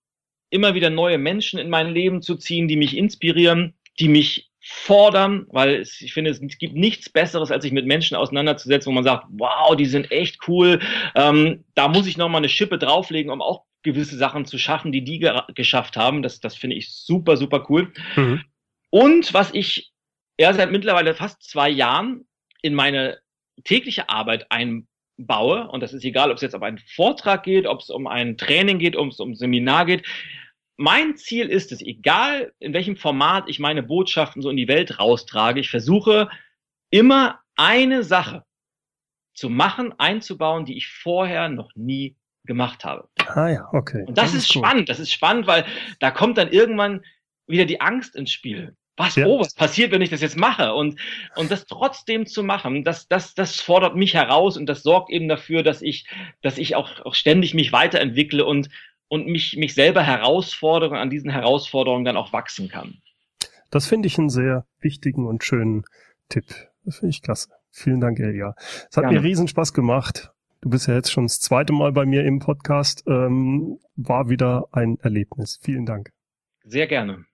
immer 0.51 0.75
wieder 0.75 0.90
neue 0.90 1.18
Menschen 1.18 1.59
in 1.59 1.68
mein 1.68 1.92
Leben 1.92 2.23
zu 2.23 2.37
ziehen, 2.37 2.68
die 2.68 2.77
mich 2.77 2.97
inspirieren, 2.97 3.75
die 3.99 4.09
mich 4.09 4.51
fordern, 4.61 5.47
weil 5.51 5.77
es, 5.77 6.01
ich 6.01 6.12
finde, 6.12 6.31
es 6.31 6.40
gibt 6.40 6.75
nichts 6.75 7.09
Besseres, 7.09 7.51
als 7.51 7.62
sich 7.62 7.73
mit 7.73 7.87
Menschen 7.87 8.16
auseinanderzusetzen, 8.16 8.90
wo 8.90 8.94
man 8.94 9.05
sagt, 9.05 9.27
wow, 9.31 9.75
die 9.77 9.87
sind 9.87 10.11
echt 10.11 10.47
cool. 10.49 10.81
Ähm, 11.14 11.64
da 11.75 11.88
muss 11.88 12.07
ich 12.07 12.16
noch 12.16 12.29
mal 12.29 12.38
eine 12.38 12.49
Schippe 12.49 12.79
drauflegen, 12.79 13.31
um 13.31 13.40
auch 13.40 13.64
gewisse 13.83 14.16
Sachen 14.16 14.44
zu 14.44 14.59
schaffen, 14.59 14.92
die 14.92 15.05
die 15.05 15.21
ge 15.21 15.40
geschafft 15.55 15.97
haben. 15.97 16.23
Das, 16.23 16.40
das 16.40 16.55
finde 16.55 16.77
ich 16.77 16.92
super, 16.92 17.37
super 17.37 17.66
cool. 17.71 17.92
Mhm. 18.16 18.42
Und 18.90 19.33
was 19.33 19.55
ich 19.55 19.92
ja 20.38 20.53
seit 20.53 20.71
mittlerweile 20.71 21.14
fast 21.14 21.42
zwei 21.42 21.71
Jahren 21.71 22.27
in 22.62 22.75
meine 22.75 23.18
tägliche 23.64 24.09
Arbeit 24.09 24.51
einbaue, 25.19 25.69
und 25.69 25.83
das 25.83 25.93
ist 25.93 26.05
egal, 26.05 26.31
ob 26.31 26.37
es 26.37 26.43
jetzt 26.43 26.55
um 26.55 26.63
einen 26.63 26.79
Vortrag 26.79 27.43
geht, 27.43 27.67
ob 27.67 27.81
es 27.81 27.91
um 27.91 28.07
ein 28.07 28.37
Training 28.37 28.79
geht, 28.79 28.97
ob 28.97 29.11
es 29.11 29.21
um 29.21 29.31
ein 29.31 29.35
Seminar 29.35 29.87
geht, 29.87 30.07
mein 30.77 31.17
Ziel 31.17 31.49
ist 31.49 31.73
es, 31.73 31.83
egal 31.83 32.53
in 32.61 32.73
welchem 32.73 32.97
Format 32.97 33.49
ich 33.49 33.59
meine 33.59 33.83
Botschaften 33.83 34.43
so 34.43 34.51
in 34.51 34.57
die 34.57 34.69
Welt 34.69 35.01
raustrage, 35.01 35.61
ich 35.61 35.71
versuche 35.71 36.29
immer 36.91 37.41
eine 37.57 38.05
Sache 38.05 38.45
zu 39.35 39.49
machen, 39.49 39.93
einzubauen, 39.99 40.65
die 40.65 40.77
ich 40.77 40.87
vorher 40.89 41.49
noch 41.49 41.71
nie 41.75 42.17
gemacht 42.45 42.85
habe. 42.85 43.09
Ah 43.27 43.49
ja, 43.49 43.69
okay. 43.73 44.05
Und 44.07 44.17
das, 44.17 44.27
das 44.27 44.35
ist, 44.35 44.43
ist 44.45 44.53
spannend. 44.53 44.89
Das 44.89 45.01
ist 45.01 45.13
spannend, 45.13 45.47
weil 45.47 45.65
da 45.99 46.11
kommt 46.11 46.39
dann 46.39 46.51
irgendwann 46.51 47.05
wieder 47.47 47.65
die 47.65 47.81
Angst 47.81 48.15
ins 48.15 48.31
Spiel. 48.31 48.77
Was, 48.99 49.15
ja. 49.15 49.27
oh, 49.27 49.41
was 49.41 49.55
passiert, 49.55 49.93
wenn 49.93 50.03
ich 50.03 50.11
das 50.11 50.21
jetzt 50.21 50.37
mache? 50.37 50.75
Und, 50.75 51.01
und 51.37 51.51
das 51.51 51.67
trotzdem 51.67 52.27
zu 52.27 52.43
machen, 52.43 52.83
das, 52.83 53.07
das, 53.07 53.35
das 53.35 53.61
fordert 53.61 53.97
mich 53.97 54.15
heraus 54.15 54.57
und 54.57 54.67
das 54.67 54.83
sorgt 54.83 55.11
eben 55.11 55.29
dafür, 55.29 55.63
dass 55.63 55.83
ich, 55.83 56.07
dass 56.43 56.59
ich 56.59 56.75
auch, 56.75 57.01
auch 57.07 57.15
ständig 57.15 57.55
mich 57.55 57.73
weiterentwickle 57.73 58.45
und, 58.45 58.69
und 59.07 59.27
mich, 59.27 59.57
mich 59.57 59.75
selber 59.75 60.03
herausfordere 60.03 60.91
und 60.91 60.97
an 60.97 61.11
diesen 61.11 61.31
Herausforderungen 61.31 62.05
dann 62.05 62.17
auch 62.17 62.33
wachsen 62.33 62.69
kann. 62.69 62.99
Das 63.71 63.87
finde 63.87 64.09
ich 64.09 64.19
einen 64.19 64.31
sehr 64.31 64.67
wichtigen 64.81 65.27
und 65.27 65.45
schönen 65.45 65.85
Tipp. 66.29 66.47
Das 66.85 66.99
finde 66.99 67.11
ich 67.11 67.23
klasse. 67.23 67.51
Vielen 67.71 68.01
Dank, 68.01 68.19
Elia. 68.19 68.55
Es 68.59 68.97
hat 68.97 69.05
Gerne. 69.05 69.21
mir 69.21 69.23
riesen 69.23 69.47
Spaß 69.47 69.75
gemacht. 69.75 70.33
Du 70.61 70.71
bist 70.71 70.89
ja 70.89 70.95
jetzt 70.95 71.13
schon 71.13 71.27
das 71.27 71.39
zweite 71.39 71.73
Mal 71.73 71.93
bei 71.93 72.05
mir 72.05 72.25
im 72.25 72.41
Podcast. 72.41 73.05
Ähm, 73.07 73.79
war 73.95 74.29
wieder 74.29 74.67
ein 74.73 74.99
Erlebnis. 75.01 75.61
Vielen 75.63 75.87
Dank. 75.87 76.11
Sehr 76.65 76.89
gerne. 76.89 77.28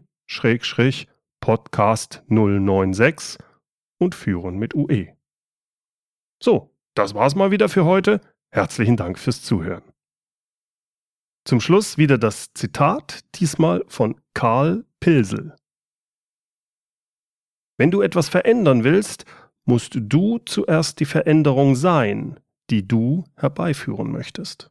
Podcast 1.41 2.23
096 2.29 3.37
und 3.99 4.15
führen 4.15 4.57
mit 4.57 4.73
UE. 4.75 5.07
So, 6.41 6.73
das 6.95 7.13
war's 7.13 7.35
mal 7.35 7.51
wieder 7.51 7.67
für 7.67 7.83
heute. 7.83 8.21
Herzlichen 8.49 8.95
Dank 8.95 9.19
fürs 9.19 9.41
Zuhören. 9.41 9.83
Zum 11.43 11.59
Schluss 11.59 11.97
wieder 11.97 12.17
das 12.17 12.53
Zitat, 12.53 13.25
diesmal 13.35 13.83
von 13.87 14.15
Karl 14.33 14.85
Pilsel. 14.99 15.55
Wenn 17.81 17.89
du 17.89 18.03
etwas 18.03 18.29
verändern 18.29 18.83
willst, 18.83 19.25
musst 19.65 19.97
du 19.99 20.37
zuerst 20.45 20.99
die 20.99 21.05
Veränderung 21.05 21.73
sein, 21.73 22.39
die 22.69 22.87
du 22.87 23.23
herbeiführen 23.35 24.11
möchtest. 24.11 24.69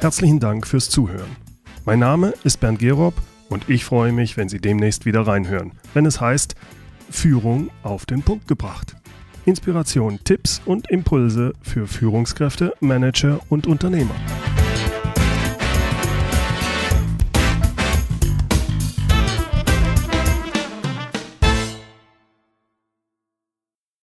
Herzlichen 0.00 0.40
Dank 0.40 0.66
fürs 0.66 0.90
Zuhören. 0.90 1.36
Mein 1.84 2.00
Name 2.00 2.34
ist 2.42 2.58
Bernd 2.58 2.80
Gerob 2.80 3.14
und 3.48 3.68
ich 3.68 3.84
freue 3.84 4.10
mich, 4.10 4.36
wenn 4.36 4.48
Sie 4.48 4.58
demnächst 4.58 5.06
wieder 5.06 5.20
reinhören, 5.24 5.70
wenn 5.94 6.04
es 6.04 6.20
heißt 6.20 6.56
Führung 7.10 7.70
auf 7.84 8.06
den 8.06 8.22
Punkt 8.22 8.48
gebracht. 8.48 8.96
Inspiration, 9.44 10.18
Tipps 10.24 10.60
und 10.64 10.90
Impulse 10.90 11.52
für 11.62 11.86
Führungskräfte, 11.86 12.74
Manager 12.80 13.38
und 13.50 13.68
Unternehmer. 13.68 14.16